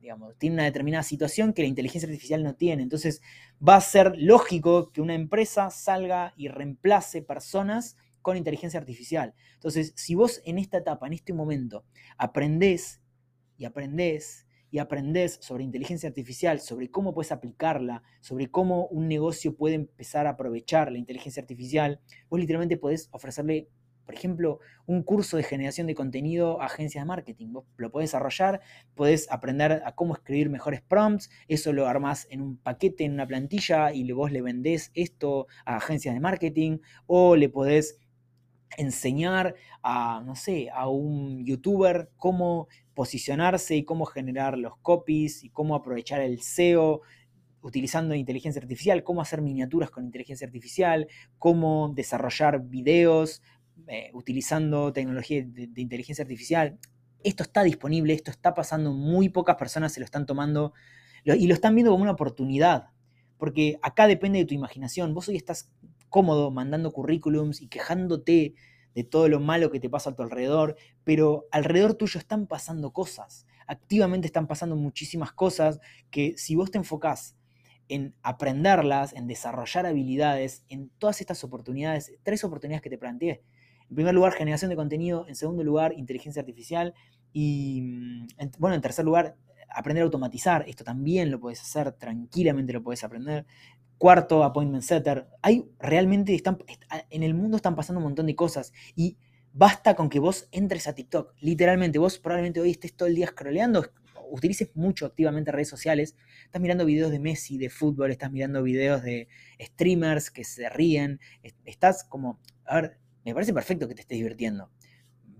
digamos, 0.00 0.38
tiene 0.38 0.54
una 0.54 0.64
determinada 0.64 1.02
situación 1.02 1.52
que 1.52 1.62
la 1.62 1.68
inteligencia 1.68 2.06
artificial 2.06 2.44
no 2.44 2.54
tiene. 2.54 2.84
Entonces 2.84 3.22
va 3.66 3.74
a 3.74 3.80
ser 3.80 4.12
lógico 4.16 4.92
que 4.92 5.00
una 5.00 5.14
empresa 5.14 5.70
salga 5.70 6.32
y 6.36 6.46
reemplace 6.48 7.22
personas 7.22 7.96
con 8.22 8.36
inteligencia 8.36 8.78
artificial. 8.78 9.34
Entonces, 9.54 9.92
si 9.96 10.14
vos 10.14 10.42
en 10.44 10.58
esta 10.58 10.78
etapa, 10.78 11.06
en 11.06 11.12
este 11.12 11.32
momento, 11.32 11.84
aprendés 12.18 13.00
y 13.56 13.64
aprendés 13.64 14.45
y 14.70 14.78
aprendes 14.78 15.38
sobre 15.40 15.64
inteligencia 15.64 16.08
artificial, 16.08 16.60
sobre 16.60 16.90
cómo 16.90 17.14
puedes 17.14 17.32
aplicarla, 17.32 18.02
sobre 18.20 18.50
cómo 18.50 18.86
un 18.88 19.08
negocio 19.08 19.56
puede 19.56 19.74
empezar 19.74 20.26
a 20.26 20.30
aprovechar 20.30 20.90
la 20.90 20.98
inteligencia 20.98 21.40
artificial, 21.40 22.00
vos 22.28 22.40
literalmente 22.40 22.76
podés 22.76 23.08
ofrecerle, 23.12 23.68
por 24.04 24.14
ejemplo, 24.14 24.60
un 24.86 25.02
curso 25.02 25.36
de 25.36 25.42
generación 25.42 25.86
de 25.86 25.94
contenido 25.94 26.60
a 26.60 26.66
agencias 26.66 27.02
de 27.02 27.08
marketing. 27.08 27.52
Vos 27.52 27.64
lo 27.76 27.90
podés 27.90 28.10
desarrollar, 28.10 28.60
podés 28.94 29.30
aprender 29.30 29.82
a 29.84 29.94
cómo 29.94 30.14
escribir 30.14 30.48
mejores 30.48 30.80
prompts, 30.80 31.28
eso 31.48 31.72
lo 31.72 31.88
armás 31.88 32.26
en 32.30 32.40
un 32.40 32.56
paquete, 32.56 33.04
en 33.04 33.14
una 33.14 33.26
plantilla 33.26 33.92
y 33.92 34.10
vos 34.12 34.30
le 34.30 34.42
vendés 34.42 34.90
esto 34.94 35.46
a 35.64 35.76
agencias 35.76 36.14
de 36.14 36.20
marketing 36.20 36.78
o 37.06 37.34
le 37.34 37.48
podés 37.48 37.98
enseñar 38.76 39.54
a, 39.82 40.22
no 40.24 40.36
sé, 40.36 40.68
a 40.72 40.88
un 40.88 41.44
youtuber 41.44 42.10
cómo 42.16 42.68
posicionarse 42.96 43.76
y 43.76 43.84
cómo 43.84 44.06
generar 44.06 44.56
los 44.56 44.78
copies 44.78 45.44
y 45.44 45.50
cómo 45.50 45.74
aprovechar 45.74 46.22
el 46.22 46.40
SEO 46.40 47.02
utilizando 47.60 48.14
inteligencia 48.14 48.60
artificial, 48.60 49.04
cómo 49.04 49.20
hacer 49.20 49.42
miniaturas 49.42 49.90
con 49.90 50.04
inteligencia 50.04 50.46
artificial, 50.46 51.06
cómo 51.38 51.92
desarrollar 51.94 52.62
videos 52.62 53.42
eh, 53.86 54.10
utilizando 54.14 54.94
tecnología 54.94 55.44
de, 55.46 55.66
de, 55.66 55.80
inteligencia 55.82 56.22
artificial. 56.22 56.78
Esto 57.22 57.42
está 57.42 57.62
disponible, 57.64 58.14
esto 58.14 58.30
está 58.30 58.54
pasando, 58.54 58.92
muy 58.94 59.28
pocas 59.28 59.56
personas 59.56 59.92
se 59.92 60.00
lo 60.00 60.04
están 60.04 60.24
tomando 60.24 60.72
y 61.22 61.46
lo 61.48 61.54
están 61.54 61.74
viendo 61.74 61.90
como 61.90 62.02
una 62.02 62.12
oportunidad, 62.12 62.86
porque 63.36 63.78
acá 63.82 64.06
depende 64.06 64.38
de 64.38 64.46
tu 64.46 64.54
imaginación. 64.54 65.12
Vos 65.12 65.28
hoy 65.28 65.36
estás 65.36 65.70
cómodo 66.08 66.50
mandando 66.50 66.92
currículums 66.92 67.60
y 67.60 67.68
quejándote 67.68 68.54
de 68.96 69.04
todo 69.04 69.28
lo 69.28 69.40
malo 69.40 69.70
que 69.70 69.78
te 69.78 69.90
pasa 69.90 70.10
a 70.10 70.14
tu 70.16 70.22
alrededor, 70.22 70.74
pero 71.04 71.46
alrededor 71.52 71.94
tuyo 71.94 72.18
están 72.18 72.46
pasando 72.46 72.92
cosas, 72.94 73.46
activamente 73.66 74.26
están 74.26 74.46
pasando 74.46 74.74
muchísimas 74.74 75.32
cosas 75.32 75.80
que 76.10 76.34
si 76.38 76.56
vos 76.56 76.70
te 76.70 76.78
enfocás 76.78 77.36
en 77.88 78.14
aprenderlas, 78.22 79.12
en 79.12 79.26
desarrollar 79.26 79.84
habilidades, 79.84 80.64
en 80.68 80.88
todas 80.98 81.20
estas 81.20 81.44
oportunidades, 81.44 82.10
tres 82.22 82.42
oportunidades 82.42 82.82
que 82.82 82.90
te 82.90 82.96
planteé. 82.98 83.42
En 83.90 83.96
primer 83.96 84.14
lugar, 84.14 84.32
generación 84.32 84.70
de 84.70 84.76
contenido, 84.76 85.26
en 85.28 85.36
segundo 85.36 85.62
lugar, 85.62 85.92
inteligencia 85.96 86.40
artificial 86.40 86.94
y, 87.34 87.82
mm, 87.82 88.26
bueno, 88.58 88.74
en 88.76 88.80
tercer 88.80 89.04
lugar, 89.04 89.36
aprender 89.68 90.02
a 90.02 90.06
automatizar. 90.06 90.64
Esto 90.66 90.84
también 90.84 91.30
lo 91.30 91.38
puedes 91.38 91.60
hacer, 91.60 91.92
tranquilamente 91.92 92.72
lo 92.72 92.82
puedes 92.82 93.04
aprender. 93.04 93.44
Cuarto, 93.98 94.44
appointment 94.44 94.82
setter. 94.82 95.26
Hay 95.42 95.70
realmente, 95.78 96.34
están, 96.34 96.58
en 97.10 97.22
el 97.22 97.34
mundo 97.34 97.56
están 97.56 97.76
pasando 97.76 97.98
un 97.98 98.04
montón 98.04 98.26
de 98.26 98.36
cosas 98.36 98.72
y 98.94 99.16
basta 99.52 99.94
con 99.94 100.10
que 100.10 100.18
vos 100.18 100.48
entres 100.52 100.86
a 100.86 100.94
TikTok. 100.94 101.34
Literalmente, 101.40 101.98
vos 101.98 102.18
probablemente 102.18 102.60
hoy 102.60 102.72
estés 102.72 102.94
todo 102.94 103.08
el 103.08 103.14
día 103.14 103.28
scrolleando, 103.28 103.86
utilices 104.30 104.70
mucho 104.74 105.06
activamente 105.06 105.52
redes 105.52 105.68
sociales, 105.68 106.14
estás 106.44 106.60
mirando 106.60 106.84
videos 106.84 107.10
de 107.10 107.18
Messi, 107.18 107.56
de 107.56 107.70
fútbol, 107.70 108.10
estás 108.10 108.30
mirando 108.30 108.62
videos 108.62 109.02
de 109.02 109.28
streamers 109.60 110.30
que 110.30 110.44
se 110.44 110.68
ríen, 110.68 111.20
estás 111.64 112.04
como, 112.04 112.40
a 112.66 112.80
ver, 112.80 112.98
me 113.24 113.32
parece 113.32 113.54
perfecto 113.54 113.88
que 113.88 113.94
te 113.94 114.02
estés 114.02 114.18
divirtiendo, 114.18 114.70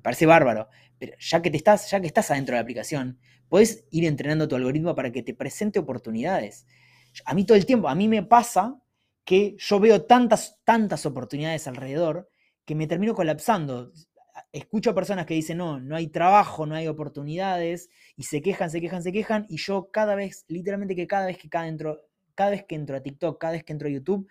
parece 0.03 0.25
bárbaro, 0.27 0.69
pero 0.99 1.13
ya 1.19 1.43
que, 1.43 1.51
te 1.51 1.57
estás, 1.57 1.91
ya 1.91 2.01
que 2.01 2.07
estás 2.07 2.31
adentro 2.31 2.55
de 2.55 2.59
la 2.59 2.63
aplicación, 2.63 3.19
puedes 3.49 3.85
ir 3.91 4.05
entrenando 4.05 4.49
tu 4.49 4.57
algoritmo 4.57 4.95
para 4.95 5.13
que 5.13 5.23
te 5.23 5.35
presente 5.35 5.79
oportunidades. 5.79 6.67
A 7.25 7.35
mí 7.35 7.45
todo 7.45 7.57
el 7.57 7.67
tiempo, 7.67 7.89
a 7.89 7.95
mí 7.95 8.09
me 8.09 8.23
pasa 8.23 8.81
que 9.25 9.57
yo 9.59 9.81
veo 9.81 10.05
tantas, 10.05 10.61
tantas 10.65 11.05
oportunidades 11.07 11.67
alrededor 11.67 12.31
que 12.65 12.75
me 12.75 12.87
termino 12.87 13.15
colapsando. 13.15 13.93
Escucho 14.53 14.91
a 14.91 14.95
personas 14.95 15.27
que 15.27 15.35
dicen, 15.35 15.59
no, 15.59 15.81
no 15.81 15.97
hay 15.97 16.09
trabajo, 16.09 16.67
no 16.67 16.75
hay 16.75 16.89
oportunidades, 16.89 17.89
y 18.17 18.25
se 18.25 18.43
quejan, 18.43 18.71
se 18.71 18.81
quejan, 18.81 19.03
se 19.03 19.13
quejan, 19.13 19.47
y 19.49 19.57
yo 19.57 19.91
cada 19.91 20.15
vez, 20.15 20.45
literalmente 20.49 20.95
que 20.95 21.07
cada 21.07 21.27
vez 21.27 21.39
que 21.39 21.49
cada, 21.49 21.67
cada 22.35 22.51
vez 22.51 22.65
que 22.65 22.75
entro 22.75 22.97
a 22.97 23.01
TikTok, 23.01 23.41
cada 23.41 23.55
vez 23.55 23.65
que 23.65 23.73
entro 23.73 23.89
a 23.89 23.91
YouTube, 23.91 24.29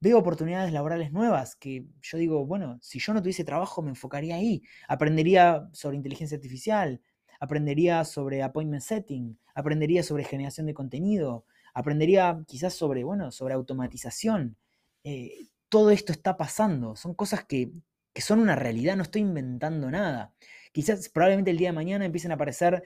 veo 0.00 0.18
oportunidades 0.18 0.72
laborales 0.72 1.12
nuevas, 1.12 1.56
que 1.56 1.84
yo 2.00 2.16
digo, 2.16 2.46
bueno, 2.46 2.78
si 2.80 2.98
yo 2.98 3.12
no 3.12 3.20
tuviese 3.20 3.44
trabajo 3.44 3.82
me 3.82 3.90
enfocaría 3.90 4.36
ahí, 4.36 4.62
aprendería 4.88 5.68
sobre 5.72 5.96
inteligencia 5.96 6.36
artificial, 6.36 7.02
aprendería 7.38 8.04
sobre 8.04 8.42
appointment 8.42 8.82
setting, 8.82 9.38
aprendería 9.54 10.02
sobre 10.02 10.24
generación 10.24 10.66
de 10.66 10.74
contenido, 10.74 11.44
aprendería 11.74 12.42
quizás 12.46 12.74
sobre, 12.74 13.04
bueno, 13.04 13.30
sobre 13.30 13.54
automatización. 13.54 14.56
Eh, 15.04 15.48
todo 15.68 15.90
esto 15.90 16.12
está 16.12 16.36
pasando, 16.36 16.96
son 16.96 17.14
cosas 17.14 17.44
que 17.44 17.72
que 18.12 18.22
son 18.22 18.40
una 18.40 18.56
realidad, 18.56 18.96
no 18.96 19.02
estoy 19.02 19.22
inventando 19.22 19.90
nada. 19.90 20.34
Quizás 20.72 21.08
probablemente 21.08 21.50
el 21.50 21.58
día 21.58 21.68
de 21.68 21.74
mañana 21.74 22.04
empiecen 22.04 22.32
a 22.32 22.34
aparecer, 22.34 22.82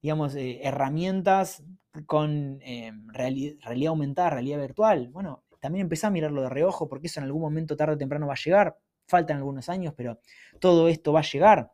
digamos, 0.00 0.34
eh, 0.36 0.60
herramientas 0.62 1.64
con 2.06 2.58
eh, 2.62 2.92
realidad 3.12 3.88
aumentada, 3.88 4.30
realidad 4.30 4.60
virtual. 4.60 5.08
Bueno, 5.08 5.44
también 5.60 5.82
empecé 5.82 6.06
a 6.06 6.10
mirarlo 6.10 6.42
de 6.42 6.48
reojo 6.48 6.88
porque 6.88 7.06
eso 7.08 7.20
en 7.20 7.24
algún 7.24 7.42
momento 7.42 7.76
tarde 7.76 7.94
o 7.94 7.98
temprano 7.98 8.26
va 8.26 8.34
a 8.34 8.42
llegar. 8.42 8.76
Faltan 9.06 9.38
algunos 9.38 9.68
años, 9.68 9.94
pero 9.96 10.18
todo 10.60 10.88
esto 10.88 11.12
va 11.12 11.20
a 11.20 11.24
llegar. 11.24 11.72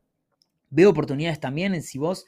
Veo 0.69 0.91
oportunidades 0.91 1.41
también 1.41 1.75
en 1.75 1.83
si 1.83 1.99
vos, 1.99 2.27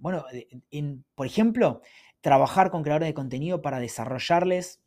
bueno, 0.00 0.24
en, 0.70 1.04
por 1.14 1.26
ejemplo, 1.26 1.80
trabajar 2.20 2.70
con 2.70 2.82
creadores 2.82 3.08
de 3.08 3.14
contenido 3.14 3.62
para 3.62 3.80
desarrollarles 3.80 4.80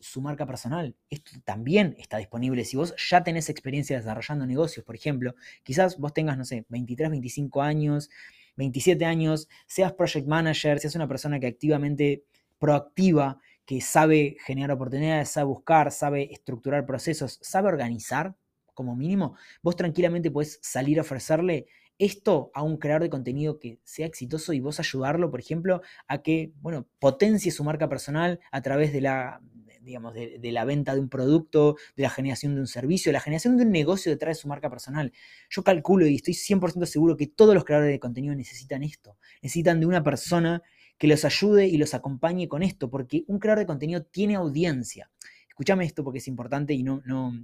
su 0.00 0.20
marca 0.20 0.46
personal. 0.46 0.94
Esto 1.08 1.32
también 1.44 1.96
está 1.98 2.18
disponible. 2.18 2.64
Si 2.64 2.76
vos 2.76 2.94
ya 2.96 3.22
tenés 3.22 3.48
experiencia 3.48 3.96
desarrollando 3.96 4.46
negocios, 4.46 4.84
por 4.84 4.94
ejemplo, 4.94 5.34
quizás 5.62 5.98
vos 5.98 6.12
tengas, 6.12 6.36
no 6.36 6.44
sé, 6.44 6.66
23, 6.68 7.10
25 7.10 7.62
años, 7.62 8.10
27 8.56 9.04
años, 9.04 9.48
seas 9.66 9.92
project 9.92 10.26
manager, 10.26 10.78
seas 10.80 10.94
una 10.94 11.08
persona 11.08 11.40
que 11.40 11.46
activamente 11.46 12.24
proactiva, 12.58 13.38
que 13.64 13.80
sabe 13.80 14.36
generar 14.44 14.72
oportunidades, 14.72 15.30
sabe 15.30 15.46
buscar, 15.46 15.92
sabe 15.92 16.30
estructurar 16.32 16.84
procesos, 16.84 17.38
sabe 17.40 17.68
organizar, 17.68 18.34
como 18.74 18.96
mínimo, 18.96 19.36
vos 19.62 19.76
tranquilamente 19.76 20.30
podés 20.30 20.58
salir 20.62 20.98
a 20.98 21.02
ofrecerle 21.02 21.66
esto 22.00 22.50
a 22.54 22.62
un 22.62 22.78
creador 22.78 23.02
de 23.02 23.10
contenido 23.10 23.58
que 23.58 23.78
sea 23.84 24.06
exitoso 24.06 24.54
y 24.54 24.60
vos 24.60 24.80
ayudarlo, 24.80 25.30
por 25.30 25.38
ejemplo, 25.38 25.82
a 26.08 26.22
que, 26.22 26.52
bueno, 26.62 26.88
potencie 26.98 27.52
su 27.52 27.62
marca 27.62 27.88
personal 27.88 28.40
a 28.50 28.62
través 28.62 28.92
de 28.92 29.02
la, 29.02 29.42
digamos, 29.82 30.14
de, 30.14 30.40
la 30.50 30.64
venta 30.64 30.94
de 30.94 31.00
un 31.00 31.10
producto, 31.10 31.76
de 31.96 32.02
la 32.02 32.10
generación 32.10 32.54
de 32.54 32.62
un 32.62 32.66
servicio, 32.66 33.10
de 33.10 33.14
la 33.14 33.20
generación 33.20 33.58
de 33.58 33.64
un 33.64 33.70
negocio 33.70 34.10
detrás 34.10 34.38
de 34.38 34.40
su 34.40 34.48
marca 34.48 34.70
personal. 34.70 35.12
Yo 35.50 35.62
calculo 35.62 36.06
y 36.06 36.16
estoy 36.16 36.32
100% 36.32 36.86
seguro 36.86 37.18
que 37.18 37.26
todos 37.26 37.54
los 37.54 37.64
creadores 37.64 37.92
de 37.92 38.00
contenido 38.00 38.34
necesitan 38.34 38.82
esto. 38.82 39.18
Necesitan 39.42 39.78
de 39.78 39.86
una 39.86 40.02
persona 40.02 40.62
que 40.96 41.06
los 41.06 41.26
ayude 41.26 41.66
y 41.66 41.76
los 41.76 41.92
acompañe 41.92 42.48
con 42.48 42.62
esto, 42.62 42.88
porque 42.88 43.24
un 43.26 43.38
creador 43.38 43.60
de 43.60 43.66
contenido 43.66 44.02
tiene 44.02 44.36
audiencia. 44.36 45.10
Escúchame 45.48 45.84
esto 45.84 46.02
porque 46.02 46.18
es 46.18 46.28
importante 46.28 46.72
y 46.72 46.82
no, 46.82 47.02
no, 47.04 47.34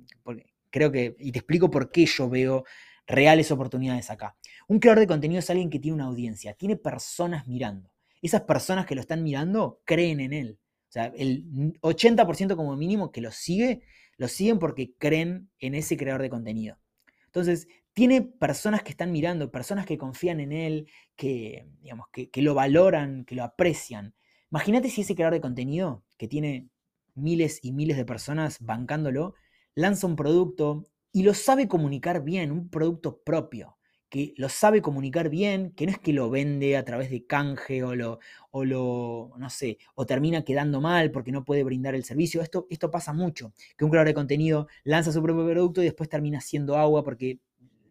creo 0.71 0.91
que, 0.91 1.15
y 1.19 1.33
te 1.33 1.41
explico 1.41 1.71
por 1.71 1.91
qué 1.91 2.07
yo 2.07 2.31
veo 2.31 2.65
reales 3.07 3.51
oportunidades 3.51 4.11
acá. 4.11 4.37
Un 4.69 4.79
creador 4.79 5.01
de 5.01 5.07
contenido 5.07 5.39
es 5.39 5.51
alguien 5.51 5.71
que 5.71 5.79
tiene 5.79 5.95
una 5.95 6.07
audiencia, 6.07 6.55
tiene 6.55 6.77
personas 6.77 7.47
mirando. 7.47 7.91
Esas 8.23 8.43
personas 8.43 8.87
que 8.87 8.95
lo 8.95 9.01
están 9.01 9.23
mirando 9.23 9.81
creen 9.85 10.21
en 10.21 10.33
él. 10.33 10.59
O 10.89 10.93
sea, 10.93 11.13
el 11.17 11.45
80% 11.81 12.57
como 12.57 12.77
mínimo 12.77 13.13
que 13.13 13.21
lo 13.21 13.31
sigue, 13.31 13.83
lo 14.17 14.29
siguen 14.29 14.59
porque 14.59 14.95
creen 14.99 15.51
en 15.59 15.75
ese 15.75 15.97
creador 15.97 16.23
de 16.23 16.31
contenido. 16.31 16.79
Entonces, 17.27 17.69
tiene 17.93 18.23
personas 18.23 18.83
que 18.83 18.91
están 18.91 19.13
mirando, 19.13 19.51
personas 19.51 19.87
que 19.87 19.99
confían 19.99 20.41
en 20.41 20.53
él, 20.53 20.89
que, 21.17 21.67
digamos, 21.81 22.07
que, 22.11 22.31
lo 22.43 22.55
valoran, 22.55 23.25
que 23.25 23.35
lo 23.35 23.43
aprecian. 23.43 24.15
Imagínate 24.51 24.91
si 24.91 25.01
ese 25.01 25.15
creador 25.15 25.35
de 25.35 25.41
contenido, 25.41 26.05
que 26.19 26.29
tiene 26.29 26.69
miles 27.15 27.59
y 27.63 27.73
miles 27.73 27.97
de 27.97 28.05
personas 28.05 28.59
bancándolo, 28.61 29.35
lanza 29.75 30.07
un 30.07 30.17
producto 30.17 30.87
y 31.17 31.23
lo 31.23 31.33
sabe 31.33 31.67
comunicar 31.67 32.23
bien, 32.23 32.53
un 32.53 32.69
producto 32.69 33.23
propio 33.23 33.79
que 34.11 34.35
lo 34.37 34.51
sabe 34.51 34.83
comunicar 34.83 35.31
bien, 35.31 35.71
que 35.71 35.87
no 35.87 35.93
es 35.93 35.99
que 35.99 36.13
lo 36.13 36.29
vende 36.29 36.77
a 36.77 36.85
través 36.85 37.11
de 37.11 37.25
canje 37.25 37.83
o 37.83 37.95
lo, 37.95 38.19
o 38.51 38.67
lo, 38.67 39.33
no 39.39 39.49
sé, 39.49 39.79
o 39.95 40.05
termina 40.05 40.45
quedando 40.45 40.83
mal 40.83 41.11
porque 41.11 41.33
no 41.33 41.43
puede 41.43 41.65
brindar 41.65 41.95
el 41.95 42.05
servicio. 42.05 42.43
Esto, 42.43 42.67
esto 42.69 42.91
pasa 42.91 43.15
mucho, 43.15 43.55
que 43.79 43.87
un 43.87 43.91
creador 43.91 44.09
de 44.09 44.13
contenido 44.13 44.69
lanza 44.85 45.11
su 45.11 45.23
propio 45.23 45.47
producto 45.47 45.81
y 45.81 45.87
después 45.87 46.11
termina 46.11 46.37
haciendo 46.37 46.77
agua 46.77 47.03
porque 47.03 47.39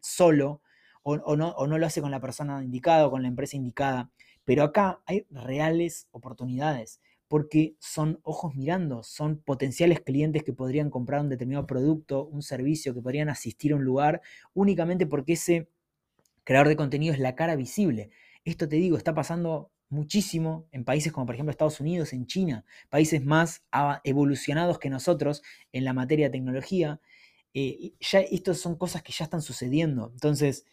solo 0.01 0.61
o, 1.01 1.35
no, 1.35 1.49
o 1.49 1.65
no 1.65 1.79
lo 1.79 1.87
hace 1.87 2.01
con 2.01 2.11
la 2.11 2.21
persona 2.21 2.63
indicada 2.63 3.07
o 3.07 3.11
con 3.11 3.23
la 3.23 3.27
empresa 3.27 3.57
indicada. 3.57 4.11
Pero 4.43 4.61
acá 4.61 5.01
hay 5.07 5.25
reales 5.31 6.07
oportunidades 6.11 7.01
porque 7.27 7.75
son 7.79 8.19
ojos 8.23 8.55
mirando, 8.55 9.03
son 9.03 9.41
potenciales 9.41 10.01
clientes 10.01 10.43
que 10.43 10.53
podrían 10.53 10.89
comprar 10.89 11.21
un 11.21 11.29
determinado 11.29 11.65
producto, 11.65 12.25
un 12.25 12.41
servicio, 12.41 12.93
que 12.93 13.01
podrían 13.01 13.29
asistir 13.29 13.73
a 13.73 13.75
un 13.75 13.83
lugar 13.83 14.21
únicamente 14.53 15.05
porque 15.05 15.33
ese 15.33 15.69
creador 16.43 16.67
de 16.67 16.75
contenido 16.75 17.13
es 17.13 17.19
la 17.19 17.35
cara 17.35 17.55
visible. 17.55 18.11
Esto 18.43 18.69
te 18.69 18.75
digo, 18.75 18.97
está 18.97 19.13
pasando 19.15 19.71
muchísimo 19.89 20.67
en 20.71 20.83
países 20.83 21.11
como 21.11 21.25
por 21.25 21.35
ejemplo 21.35 21.51
Estados 21.51 21.79
Unidos, 21.79 22.13
en 22.13 22.27
China, 22.27 22.65
países 22.89 23.23
más 23.23 23.63
evolucionados 24.03 24.79
que 24.79 24.89
nosotros 24.89 25.41
en 25.71 25.83
la 25.83 25.93
materia 25.93 26.27
de 26.27 26.31
tecnología. 26.31 27.01
Eh, 27.53 27.93
ya 27.99 28.19
estas 28.19 28.59
son 28.59 28.75
cosas 28.75 29.01
que 29.01 29.13
ya 29.13 29.25
están 29.25 29.41
sucediendo. 29.41 30.11
Entonces, 30.13 30.65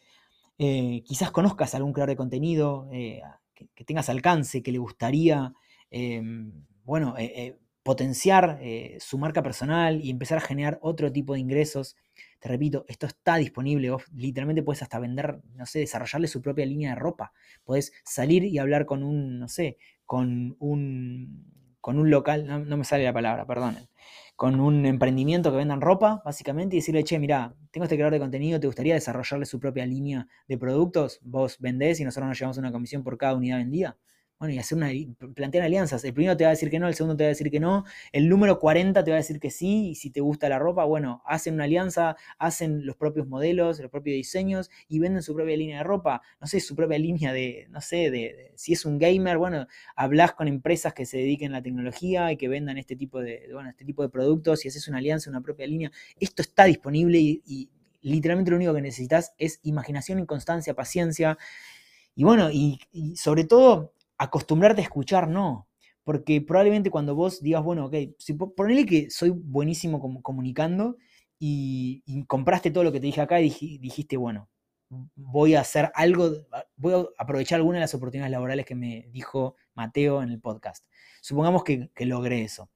eh, 0.58 1.02
quizás 1.04 1.30
conozcas 1.30 1.74
algún 1.74 1.92
creador 1.92 2.10
de 2.10 2.16
contenido 2.16 2.88
eh, 2.92 3.22
que, 3.54 3.84
tengas 3.84 4.08
alcance, 4.08 4.62
que 4.62 4.72
le 4.72 4.78
gustaría, 4.78 5.54
em, 5.92 6.64
bueno, 6.84 7.14
potenciar 7.84 8.58
su 8.98 9.18
marca 9.18 9.42
personal 9.42 10.00
y 10.04 10.10
empezar 10.10 10.38
a 10.38 10.40
generar 10.40 10.78
otro 10.82 11.12
tipo 11.12 11.34
de 11.34 11.40
ingresos 11.40 11.96
te 12.42 12.48
repito, 12.48 12.84
esto 12.88 13.06
está 13.06 13.36
disponible. 13.36 13.90
Vos 13.90 14.02
literalmente 14.12 14.64
puedes 14.64 14.82
hasta 14.82 14.98
vender, 14.98 15.40
no 15.54 15.64
sé, 15.64 15.78
desarrollarle 15.78 16.26
su 16.26 16.42
propia 16.42 16.66
línea 16.66 16.90
de 16.90 16.96
ropa. 16.96 17.32
Puedes 17.62 17.92
salir 18.04 18.42
y 18.44 18.58
hablar 18.58 18.84
con 18.84 19.04
un, 19.04 19.38
no 19.38 19.46
sé, 19.46 19.78
con 20.04 20.56
un, 20.58 21.76
con 21.80 22.00
un 22.00 22.10
local, 22.10 22.44
no, 22.48 22.76
me 22.76 22.82
sale 22.82 23.04
la 23.04 23.12
palabra, 23.12 23.46
perdonen, 23.46 23.88
con 24.34 24.58
un 24.58 24.86
emprendimiento 24.86 25.52
que 25.52 25.58
vendan 25.58 25.80
ropa, 25.80 26.20
básicamente, 26.24 26.74
y 26.74 26.80
decirle, 26.80 27.04
che, 27.04 27.20
mira, 27.20 27.54
tengo 27.70 27.84
este 27.84 27.94
creador 27.94 28.14
de 28.14 28.18
contenido, 28.18 28.58
¿te 28.58 28.66
gustaría 28.66 28.94
desarrollarle 28.94 29.46
su 29.46 29.60
propia 29.60 29.86
línea 29.86 30.26
de 30.48 30.58
productos? 30.58 31.20
Vos 31.22 31.58
vendés 31.60 32.00
y 32.00 32.04
nosotros 32.04 32.28
nos 32.28 32.38
llevamos 32.40 32.58
una 32.58 32.72
comisión 32.72 33.04
por 33.04 33.18
cada 33.18 33.36
unidad 33.36 33.58
vendida. 33.58 33.98
Bueno, 34.42 34.56
y 34.56 34.58
hacer 34.58 34.76
una, 34.76 34.90
plantear 35.36 35.62
alianzas. 35.62 36.04
El 36.04 36.14
primero 36.14 36.36
te 36.36 36.42
va 36.42 36.50
a 36.50 36.54
decir 36.54 36.68
que 36.68 36.80
no, 36.80 36.88
el 36.88 36.94
segundo 36.94 37.16
te 37.16 37.22
va 37.22 37.26
a 37.26 37.28
decir 37.28 37.48
que 37.48 37.60
no, 37.60 37.84
el 38.10 38.28
número 38.28 38.58
40 38.58 39.04
te 39.04 39.12
va 39.12 39.16
a 39.16 39.20
decir 39.20 39.38
que 39.38 39.52
sí, 39.52 39.90
y 39.90 39.94
si 39.94 40.10
te 40.10 40.20
gusta 40.20 40.48
la 40.48 40.58
ropa, 40.58 40.84
bueno, 40.84 41.22
hacen 41.26 41.54
una 41.54 41.62
alianza, 41.62 42.16
hacen 42.38 42.84
los 42.84 42.96
propios 42.96 43.28
modelos, 43.28 43.78
los 43.78 43.88
propios 43.88 44.16
diseños 44.16 44.68
y 44.88 44.98
venden 44.98 45.22
su 45.22 45.32
propia 45.32 45.56
línea 45.56 45.78
de 45.78 45.84
ropa, 45.84 46.22
no 46.40 46.48
sé, 46.48 46.58
su 46.58 46.74
propia 46.74 46.98
línea 46.98 47.32
de, 47.32 47.68
no 47.70 47.80
sé, 47.80 48.10
de, 48.10 48.50
si 48.56 48.72
es 48.72 48.84
un 48.84 48.98
gamer, 48.98 49.38
bueno, 49.38 49.68
hablas 49.94 50.32
con 50.32 50.48
empresas 50.48 50.92
que 50.92 51.06
se 51.06 51.18
dediquen 51.18 51.52
a 51.52 51.58
la 51.58 51.62
tecnología 51.62 52.32
y 52.32 52.36
que 52.36 52.48
vendan 52.48 52.78
este 52.78 52.96
tipo 52.96 53.20
de, 53.20 53.48
bueno, 53.52 53.70
este 53.70 53.84
tipo 53.84 54.02
de 54.02 54.08
productos 54.08 54.64
y 54.64 54.68
haces 54.68 54.88
una 54.88 54.98
alianza, 54.98 55.30
una 55.30 55.40
propia 55.40 55.68
línea. 55.68 55.92
Esto 56.18 56.42
está 56.42 56.64
disponible 56.64 57.16
y 57.20 57.70
literalmente 58.00 58.50
lo 58.50 58.56
único 58.56 58.74
que 58.74 58.82
necesitas 58.82 59.34
es 59.38 59.60
imaginación 59.62 60.18
y 60.18 60.26
constancia, 60.26 60.74
paciencia. 60.74 61.38
Y 62.14 62.24
bueno, 62.24 62.50
y, 62.50 62.80
sobre 63.16 63.44
todo, 63.44 63.94
acostumbrarte 64.22 64.80
a 64.80 64.84
escuchar 64.84 65.28
no. 65.28 65.68
Porque 66.04 66.40
probablemente 66.40 66.90
cuando 66.90 67.14
vos 67.14 67.40
digas, 67.42 67.62
bueno, 67.62 67.86
ok, 67.86 67.94
si, 68.18 68.34
ponele 68.34 68.86
que 68.86 69.10
soy 69.10 69.30
buenísimo 69.30 70.00
comunicando 70.22 70.96
y, 71.38 72.24
compraste 72.26 72.70
todo 72.70 72.84
lo 72.84 72.92
que 72.92 73.00
te 73.00 73.06
dije 73.06 73.20
acá 73.20 73.40
y 73.40 73.78
dijiste, 73.78 74.16
bueno, 74.16 74.48
voy 75.14 75.54
a 75.54 75.60
hacer 75.60 75.90
algo, 75.94 76.30
voy 76.76 76.94
a 76.94 77.22
aprovechar 77.22 77.56
alguna 77.56 77.78
de 77.78 77.82
las 77.82 77.94
oportunidades 77.94 78.32
laborales 78.32 78.66
que 78.66 78.74
me 78.74 79.08
dijo 79.10 79.56
Mateo 79.74 80.22
en 80.22 80.30
el 80.30 80.40
podcast. 80.40 80.86
Supongamos 81.20 81.64
que, 81.64 81.90
que 81.94 82.04
logré 82.04 82.42
eso. 82.42 82.70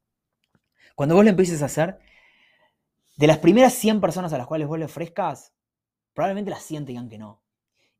Cuando 0.95 1.15
vos 1.15 1.25
lo 1.25 1.31
empieces 1.31 1.63
a 1.63 1.67
hacer, 1.67 1.99
de 3.17 3.27
las 3.27 3.39
primeras 3.39 3.75
100 3.75 4.01
personas 4.01 4.33
a 4.33 4.39
las 4.39 4.47
cuales 4.47 4.69
vos 4.69 4.79
le 4.79 4.85
ofrezcas, 4.87 5.53
probablemente 6.15 6.51
las 6.51 6.63
100 6.63 6.87
digan 6.87 7.09
que 7.09 7.19
no. 7.19 7.43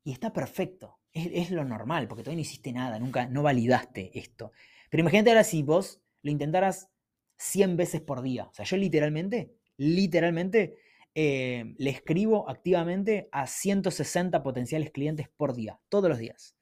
Y 0.03 0.13
está 0.13 0.31
perfecto. 0.31 0.96
Es, 1.17 1.51
lo 1.51 1.65
normal, 1.65 2.07
porque 2.07 2.23
todavía 2.23 2.37
no 2.37 2.41
hiciste 2.41 2.71
nada, 2.71 2.99
nunca, 2.99 3.27
no 3.27 3.41
validaste 3.41 4.11
esto. 4.17 4.51
Pero 4.89 5.01
imagínate 5.01 5.31
ahora 5.31 5.43
si 5.43 5.63
vos 5.63 6.01
lo 6.21 6.31
intentaras 6.31 6.89
100 7.37 7.77
veces 7.77 8.01
por 8.01 8.21
día. 8.21 8.45
O 8.45 8.53
sea, 8.53 8.65
yo 8.65 8.77
literalmente, 8.77 9.53
literalmente, 9.77 10.75
eh, 11.15 11.73
le 11.77 11.89
escribo 11.89 12.49
activamente 12.49 13.29
a 13.31 13.47
160 13.47 14.43
potenciales 14.43 14.91
clientes 14.91 15.27
por 15.35 15.55
día, 15.55 15.79
todos 15.89 16.09
los 16.09 16.19
días. 16.19 16.55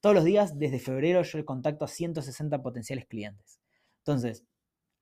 Todos 0.00 0.14
los 0.14 0.24
días, 0.24 0.58
desde 0.58 0.78
febrero, 0.78 1.22
yo 1.22 1.44
contacto 1.46 1.86
a 1.86 1.88
160 1.88 2.62
potenciales 2.62 3.06
clientes. 3.06 3.58
Entonces, 4.00 4.44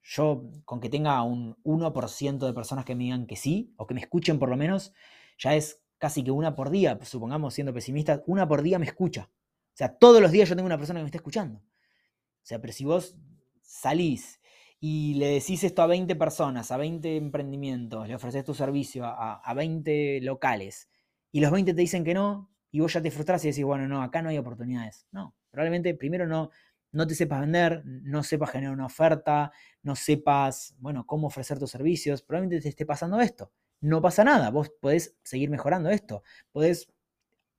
yo 0.01 0.49
con 0.63 0.79
que 0.79 0.89
tenga 0.89 1.21
un 1.23 1.57
1% 1.63 2.45
de 2.45 2.53
personas 2.53 2.85
que 2.85 2.95
me 2.95 3.03
digan 3.03 3.25
que 3.25 3.35
sí, 3.35 3.73
o 3.75 3.85
que 3.85 3.93
me 3.93 3.99
escuchen 3.99 4.39
por 4.39 4.49
lo 4.49 4.55
menos, 4.55 4.93
ya 5.37 5.55
es 5.55 5.82
casi 6.03 6.21
que 6.21 6.31
una 6.31 6.53
por 6.53 6.69
día, 6.69 6.99
supongamos 7.03 7.53
siendo 7.53 7.73
pesimistas, 7.73 8.23
una 8.25 8.45
por 8.45 8.61
día 8.61 8.77
me 8.77 8.85
escucha. 8.85 9.29
O 9.31 9.77
sea, 9.77 9.97
todos 9.97 10.21
los 10.21 10.33
días 10.33 10.49
yo 10.49 10.55
tengo 10.57 10.65
una 10.65 10.77
persona 10.77 10.99
que 10.99 11.03
me 11.03 11.07
está 11.07 11.19
escuchando. 11.19 11.59
O 11.59 12.45
sea, 12.45 12.59
pero 12.59 12.73
si 12.73 12.83
vos 12.83 13.15
salís 13.61 14.41
y 14.81 15.13
le 15.13 15.27
decís 15.27 15.63
esto 15.63 15.81
a 15.81 15.87
20 15.87 16.17
personas, 16.17 16.71
a 16.71 16.75
20 16.77 17.15
emprendimientos, 17.15 18.05
le 18.05 18.15
ofreces 18.15 18.43
tu 18.43 18.53
servicio 18.53 19.05
a, 19.05 19.35
a 19.35 19.53
20 19.53 20.19
locales, 20.23 20.89
y 21.31 21.39
los 21.39 21.51
20 21.51 21.73
te 21.73 21.79
dicen 21.79 22.03
que 22.03 22.13
no, 22.13 22.51
y 22.69 22.81
vos 22.81 22.91
ya 22.91 23.01
te 23.01 23.09
frustras 23.09 23.45
y 23.45 23.51
decís, 23.51 23.63
bueno, 23.63 23.87
no, 23.87 24.03
acá 24.03 24.21
no 24.21 24.27
hay 24.27 24.37
oportunidades. 24.37 25.07
No, 25.13 25.37
probablemente 25.51 25.93
primero 25.93 26.27
no, 26.27 26.49
no 26.91 27.07
te 27.07 27.15
sepas 27.15 27.39
vender, 27.39 27.81
no 27.85 28.23
sepas 28.23 28.51
generar 28.51 28.73
una 28.73 28.87
oferta, 28.87 29.53
no 29.83 29.95
sepas, 29.95 30.75
bueno, 30.79 31.05
cómo 31.05 31.27
ofrecer 31.27 31.59
tus 31.59 31.71
servicios, 31.71 32.23
probablemente 32.23 32.61
te 32.61 32.67
esté 32.67 32.85
pasando 32.85 33.21
esto. 33.21 33.53
No 33.83 34.01
pasa 34.01 34.23
nada, 34.23 34.49
vos 34.49 34.71
podés 34.79 35.17
seguir 35.23 35.49
mejorando 35.49 35.89
esto, 35.89 36.23
podés 36.53 36.87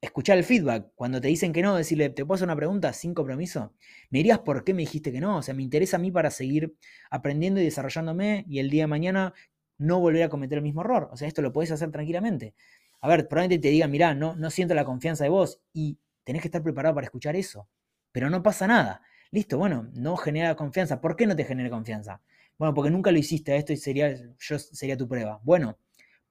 escuchar 0.00 0.38
el 0.38 0.44
feedback. 0.44 0.90
Cuando 0.94 1.20
te 1.20 1.28
dicen 1.28 1.52
que 1.52 1.60
no, 1.60 1.76
decirle, 1.76 2.08
¿te 2.08 2.24
puedo 2.24 2.42
una 2.44 2.56
pregunta 2.56 2.94
sin 2.94 3.12
compromiso? 3.12 3.74
¿Me 4.08 4.20
dirías 4.20 4.38
por 4.38 4.64
qué 4.64 4.72
me 4.72 4.80
dijiste 4.80 5.12
que 5.12 5.20
no? 5.20 5.36
O 5.36 5.42
sea, 5.42 5.52
me 5.52 5.62
interesa 5.62 5.98
a 5.98 6.00
mí 6.00 6.10
para 6.10 6.30
seguir 6.30 6.76
aprendiendo 7.10 7.60
y 7.60 7.64
desarrollándome 7.64 8.46
y 8.48 8.58
el 8.58 8.70
día 8.70 8.84
de 8.84 8.86
mañana 8.86 9.34
no 9.76 10.00
volver 10.00 10.22
a 10.22 10.30
cometer 10.30 10.56
el 10.56 10.64
mismo 10.64 10.80
error. 10.80 11.10
O 11.12 11.16
sea, 11.18 11.28
esto 11.28 11.42
lo 11.42 11.52
podés 11.52 11.72
hacer 11.72 11.90
tranquilamente. 11.90 12.54
A 13.02 13.08
ver, 13.08 13.28
probablemente 13.28 13.68
te 13.68 13.72
digan, 13.72 13.90
mirá, 13.90 14.14
no, 14.14 14.34
no 14.34 14.48
siento 14.48 14.72
la 14.72 14.86
confianza 14.86 15.24
de 15.24 15.30
vos 15.30 15.60
y 15.74 15.98
tenés 16.24 16.40
que 16.40 16.48
estar 16.48 16.62
preparado 16.62 16.94
para 16.94 17.04
escuchar 17.04 17.36
eso. 17.36 17.68
Pero 18.12 18.30
no 18.30 18.42
pasa 18.42 18.66
nada. 18.66 19.02
Listo, 19.30 19.58
bueno, 19.58 19.90
no 19.92 20.16
genera 20.16 20.56
confianza. 20.56 21.02
¿Por 21.02 21.16
qué 21.16 21.26
no 21.26 21.36
te 21.36 21.44
genera 21.44 21.68
confianza? 21.68 22.22
Bueno, 22.56 22.72
porque 22.72 22.90
nunca 22.90 23.12
lo 23.12 23.18
hiciste, 23.18 23.54
esto 23.56 23.74
y 23.74 23.76
sería, 23.76 24.14
yo, 24.38 24.58
sería 24.58 24.96
tu 24.96 25.06
prueba. 25.06 25.38
Bueno, 25.42 25.76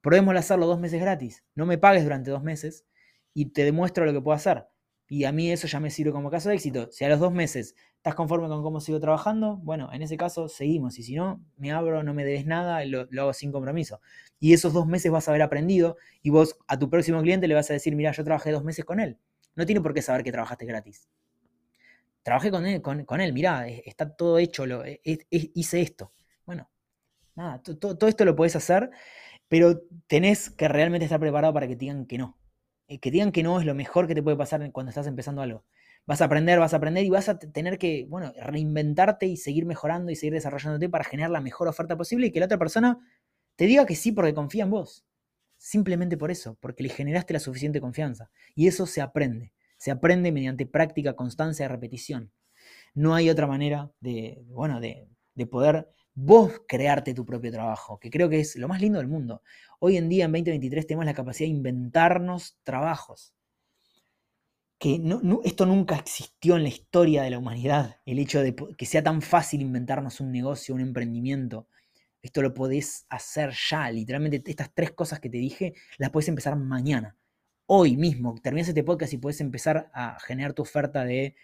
probémoslo 0.04 0.38
hacerlo 0.38 0.66
dos 0.66 0.78
meses 0.78 1.00
gratis. 1.00 1.42
No 1.54 1.64
me 1.64 1.78
pagues 1.78 2.04
durante 2.04 2.30
dos 2.30 2.42
meses 2.42 2.84
y 3.32 3.46
te 3.46 3.64
demuestro 3.64 4.04
lo 4.04 4.12
que 4.12 4.20
puedo 4.20 4.36
hacer. 4.36 4.66
Y 5.08 5.24
a 5.24 5.32
mí 5.32 5.50
eso 5.50 5.66
ya 5.66 5.80
me 5.80 5.90
sirve 5.90 6.12
como 6.12 6.30
caso 6.30 6.50
de 6.50 6.56
éxito. 6.56 6.92
Si 6.92 7.04
a 7.04 7.08
los 7.08 7.20
dos 7.20 7.32
meses 7.32 7.74
estás 7.96 8.14
conforme 8.14 8.48
con 8.48 8.62
cómo 8.62 8.80
sigo 8.80 9.00
trabajando, 9.00 9.56
bueno, 9.56 9.90
en 9.92 10.02
ese 10.02 10.18
caso 10.18 10.48
seguimos. 10.48 10.98
Y 10.98 11.02
si 11.02 11.14
no, 11.14 11.42
me 11.56 11.72
abro, 11.72 12.02
no 12.02 12.12
me 12.12 12.24
debes 12.24 12.44
nada, 12.44 12.84
lo, 12.84 13.08
hago 13.18 13.32
sin 13.32 13.50
compromiso. 13.50 14.00
Y 14.38 14.52
esos 14.52 14.74
dos 14.74 14.86
meses 14.86 15.10
vas 15.10 15.26
a 15.26 15.30
haber 15.30 15.42
aprendido 15.42 15.96
y 16.22 16.28
vos 16.28 16.58
a 16.68 16.78
tu 16.78 16.90
próximo 16.90 17.22
cliente 17.22 17.48
le 17.48 17.54
vas 17.54 17.70
a 17.70 17.72
decir, 17.72 17.96
mira, 17.96 18.12
yo 18.12 18.24
trabajé 18.24 18.52
dos 18.52 18.62
meses 18.62 18.84
con 18.84 19.00
él. 19.00 19.18
No 19.56 19.64
tiene 19.64 19.80
por 19.80 19.94
qué 19.94 20.02
saber 20.02 20.22
que 20.22 20.32
trabajaste 20.32 20.66
gratis 20.66 21.08
trabajé 22.24 22.50
con 22.50 22.66
él, 22.66 22.82
con, 22.82 23.06
mirá, 23.34 23.68
está 23.68 24.16
todo 24.16 24.38
hecho, 24.38 24.66
lo, 24.66 24.82
hice 25.04 25.82
esto. 25.82 26.12
Bueno, 26.46 26.70
nada, 27.36 27.62
todo 27.62 28.08
esto 28.08 28.24
lo 28.24 28.34
puedes 28.34 28.56
hacer, 28.56 28.90
pero 29.48 29.82
tenés 30.06 30.50
que 30.50 30.68
realmente 30.68 31.04
estar 31.04 31.20
preparado 31.20 31.52
para 31.54 31.66
que 31.66 31.76
te 31.76 31.80
digan 31.80 32.06
que 32.06 32.18
no. 32.18 32.38
Eh, 32.88 32.98
que 32.98 33.10
digan 33.10 33.32
que 33.32 33.42
no 33.42 33.58
es 33.58 33.66
lo 33.66 33.74
mejor 33.74 34.06
que 34.06 34.14
te 34.14 34.22
puede 34.22 34.36
pasar 34.36 34.70
cuando 34.72 34.90
estás 34.90 35.06
empezando 35.06 35.42
algo. 35.42 35.64
Vas 36.06 36.20
a 36.20 36.26
aprender, 36.26 36.58
vas 36.58 36.74
a 36.74 36.76
aprender 36.76 37.04
y 37.04 37.10
vas 37.10 37.28
a 37.28 37.38
tener 37.38 37.78
que, 37.78 38.06
bueno, 38.08 38.32
reinventarte 38.36 39.26
y 39.26 39.36
seguir 39.38 39.64
mejorando 39.64 40.12
y 40.12 40.16
seguir 40.16 40.34
desarrollándote 40.34 40.88
para 40.90 41.04
generar 41.04 41.30
la 41.30 41.40
mejor 41.40 41.68
oferta 41.68 41.96
posible 41.96 42.26
y 42.26 42.30
que 42.30 42.40
la 42.40 42.46
otra 42.46 42.58
persona 42.58 42.98
te 43.56 43.66
diga 43.66 43.86
que 43.86 43.94
sí 43.94 44.12
porque 44.12 44.34
confía 44.34 44.64
en 44.64 44.70
vos. 44.70 45.06
Simplemente 45.56 46.18
por 46.18 46.30
eso, 46.30 46.58
porque 46.60 46.82
le 46.82 46.90
generaste 46.90 47.32
la 47.32 47.40
suficiente 47.40 47.80
confianza. 47.80 48.30
Y 48.54 48.66
eso 48.66 48.86
se 48.86 49.00
aprende. 49.00 49.54
Se 49.78 49.90
aprende 49.90 50.30
mediante 50.32 50.66
práctica, 50.66 51.14
constancia 51.14 51.64
y 51.64 51.68
repetición. 51.68 52.32
No 52.94 53.14
hay 53.14 53.30
otra 53.30 53.46
manera 53.46 53.90
de, 54.00 54.42
bueno, 54.46 54.80
de, 54.80 55.08
poder 55.50 55.88
vos 56.14 56.62
crearte 56.68 57.14
tu 57.14 57.26
propio 57.26 57.50
trabajo, 57.50 57.98
que 57.98 58.10
creo 58.10 58.28
que 58.28 58.40
es 58.40 58.56
lo 58.56 58.68
más 58.68 58.80
lindo 58.80 58.98
del 58.98 59.08
mundo. 59.08 59.42
Hoy 59.80 59.96
en 59.96 60.08
día, 60.08 60.24
en 60.24 60.32
2023, 60.32 60.86
tenemos 60.86 61.06
la 61.06 61.14
capacidad 61.14 61.48
de 61.48 61.56
inventarnos 61.56 62.58
trabajos. 62.62 63.34
Que 64.78 65.00
esto 65.44 65.66
nunca 65.66 65.96
existió 65.96 66.56
en 66.56 66.64
la 66.64 66.68
historia 66.68 67.22
de 67.22 67.30
la 67.30 67.38
humanidad, 67.38 68.00
el 68.06 68.18
hecho 68.18 68.42
de 68.42 68.54
que 68.76 68.86
sea 68.86 69.02
tan 69.02 69.22
fácil 69.22 69.60
inventarnos 69.60 70.20
un 70.20 70.30
negocio, 70.32 70.74
un 70.74 70.80
emprendimiento. 70.80 71.68
Esto 72.22 72.42
lo 72.42 72.54
podés 72.54 73.06
hacer 73.08 73.52
ya, 73.70 73.90
literalmente 73.90 74.42
estas 74.46 74.72
tres 74.74 74.92
cosas 74.92 75.20
que 75.20 75.30
te 75.30 75.38
dije, 75.38 75.74
las 75.98 76.10
podés 76.10 76.28
empezar 76.28 76.56
mañana 76.56 77.16
hoy 77.66 77.96
mismo, 77.96 78.34
terminas 78.42 78.68
este 78.68 78.84
podcast 78.84 79.12
y 79.12 79.18
puedes 79.18 79.40
empezar 79.40 79.90
a 79.94 80.18
generar 80.20 80.52
tu 80.52 80.62
oferta 80.62 81.04
de, 81.04 81.34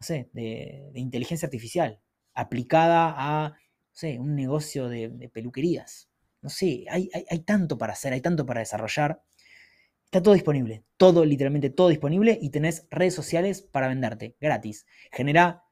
no 0.00 0.06
sé, 0.06 0.30
de, 0.32 0.90
inteligencia 0.94 1.46
artificial 1.46 2.00
aplicada 2.34 3.14
a, 3.16 3.48
no 3.48 3.56
sé, 3.96 4.18
un 4.18 4.34
negocio 4.34 4.88
de, 4.88 5.30
peluquerías. 5.32 6.08
No 6.42 6.50
sé, 6.50 6.84
hay, 6.90 7.10
hay, 7.12 7.40
tanto 7.40 7.78
para 7.78 7.94
hacer, 7.94 8.12
hay 8.12 8.20
tanto 8.20 8.46
para 8.46 8.60
desarrollar. 8.60 9.22
Está 10.04 10.22
todo 10.22 10.34
disponible, 10.34 10.84
todo, 10.96 11.24
literalmente 11.24 11.70
todo 11.70 11.88
disponible 11.88 12.38
y 12.40 12.50
tenés 12.50 12.86
redes 12.90 13.14
sociales 13.14 13.62
para 13.62 13.88
venderte, 13.88 14.36
gratis. 14.40 14.86
Genera 15.10 15.64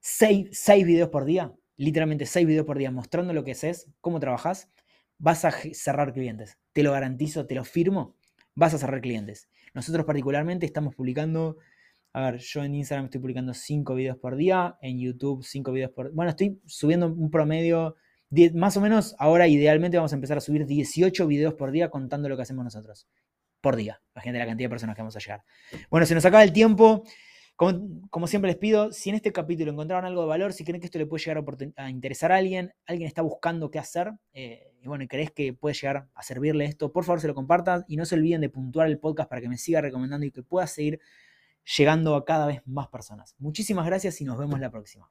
6 0.00 0.84
videos 0.84 1.08
por 1.08 1.24
día, 1.24 1.52
literalmente 1.76 2.26
6 2.26 2.46
videos 2.46 2.66
por 2.66 2.78
día 2.78 2.90
mostrando 2.90 3.32
lo 3.32 3.42
que 3.42 3.52
haces, 3.52 3.90
cómo 4.00 4.20
trabajas, 4.20 4.70
vas 5.18 5.44
a 5.44 5.50
cerrar 5.50 6.12
clientes. 6.12 6.58
Te 6.72 6.82
lo 6.82 6.92
garantizo, 6.92 7.46
te 7.46 7.56
lo 7.56 7.64
firmo 7.64 8.16
vas 8.54 8.74
a 8.74 8.78
cerrar 8.78 9.00
clientes. 9.00 9.48
Nosotros 9.74 10.06
particularmente 10.06 10.66
estamos 10.66 10.94
publicando, 10.94 11.58
a 12.14 12.30
ver, 12.30 12.38
yo 12.38 12.62
en 12.62 12.76
Instagram 12.76 13.06
estoy 13.06 13.20
publicando 13.20 13.52
5 13.52 13.92
videos 13.96 14.16
por 14.16 14.36
día, 14.36 14.78
en 14.80 15.00
YouTube 15.00 15.44
5 15.44 15.72
videos 15.72 15.90
por... 15.90 16.12
Bueno, 16.12 16.30
estoy 16.30 16.60
subiendo 16.64 17.08
un 17.08 17.28
promedio, 17.28 17.96
más 18.54 18.76
o 18.76 18.80
menos, 18.80 19.16
ahora 19.18 19.48
idealmente 19.48 19.96
vamos 19.96 20.12
a 20.12 20.14
empezar 20.14 20.38
a 20.38 20.40
subir 20.40 20.64
18 20.64 21.26
videos 21.26 21.54
por 21.54 21.72
día 21.72 21.90
contando 21.90 22.28
lo 22.28 22.36
que 22.36 22.42
hacemos 22.42 22.62
nosotros. 22.62 23.08
Por 23.60 23.74
día. 23.74 24.00
Imagínate 24.14 24.38
la 24.38 24.46
cantidad 24.46 24.66
de 24.66 24.70
personas 24.70 24.94
que 24.94 25.02
vamos 25.02 25.16
a 25.16 25.18
llegar. 25.18 25.42
Bueno, 25.90 26.06
se 26.06 26.14
nos 26.14 26.24
acaba 26.24 26.44
el 26.44 26.52
tiempo. 26.52 27.02
Como, 27.56 28.26
siempre 28.28 28.48
les 28.48 28.58
pido, 28.58 28.92
si 28.92 29.10
en 29.10 29.16
este 29.16 29.32
capítulo 29.32 29.72
encontraron 29.72 30.04
algo 30.04 30.22
de 30.22 30.28
valor, 30.28 30.52
si 30.52 30.64
creen 30.64 30.80
que 30.80 30.86
esto 30.86 30.98
le 30.98 31.06
puede 31.06 31.24
llegar 31.24 31.44
a, 31.76 31.90
interesar 31.90 32.30
a 32.30 32.36
alguien, 32.36 32.72
alguien 32.86 33.08
está 33.08 33.22
buscando 33.22 33.72
qué 33.72 33.80
hacer, 33.80 34.12
eh, 34.32 34.72
y 34.80 34.86
bueno, 34.86 35.04
y 35.04 35.08
crees 35.08 35.30
que 35.32 35.52
puede 35.52 35.74
llegar 35.74 36.08
a 36.14 36.22
servirle 36.24 36.64
esto, 36.64 36.92
por 36.92 37.04
favor 37.04 37.20
se 37.20 37.28
lo 37.28 37.34
compartan 37.34 37.84
y 37.86 37.96
no 37.96 38.06
se 38.06 38.16
olviden 38.16 38.40
de 38.40 38.48
puntuar 38.48 38.88
el 38.88 38.98
podcast 38.98 39.28
para 39.28 39.40
que 39.40 39.48
me 39.48 39.56
siga 39.56 39.80
recomendando 39.80 40.26
y 40.26 40.32
que 40.32 40.42
pueda 40.42 40.66
seguir 40.66 41.00
llegando 41.76 42.14
a 42.16 42.24
cada 42.24 42.46
vez 42.46 42.62
más 42.66 42.88
personas. 42.88 43.34
Muchísimas 43.38 43.86
gracias 43.86 44.20
y 44.20 44.24
nos 44.24 44.38
vemos 44.38 44.60
la 44.60 44.70
próxima. 44.70 45.10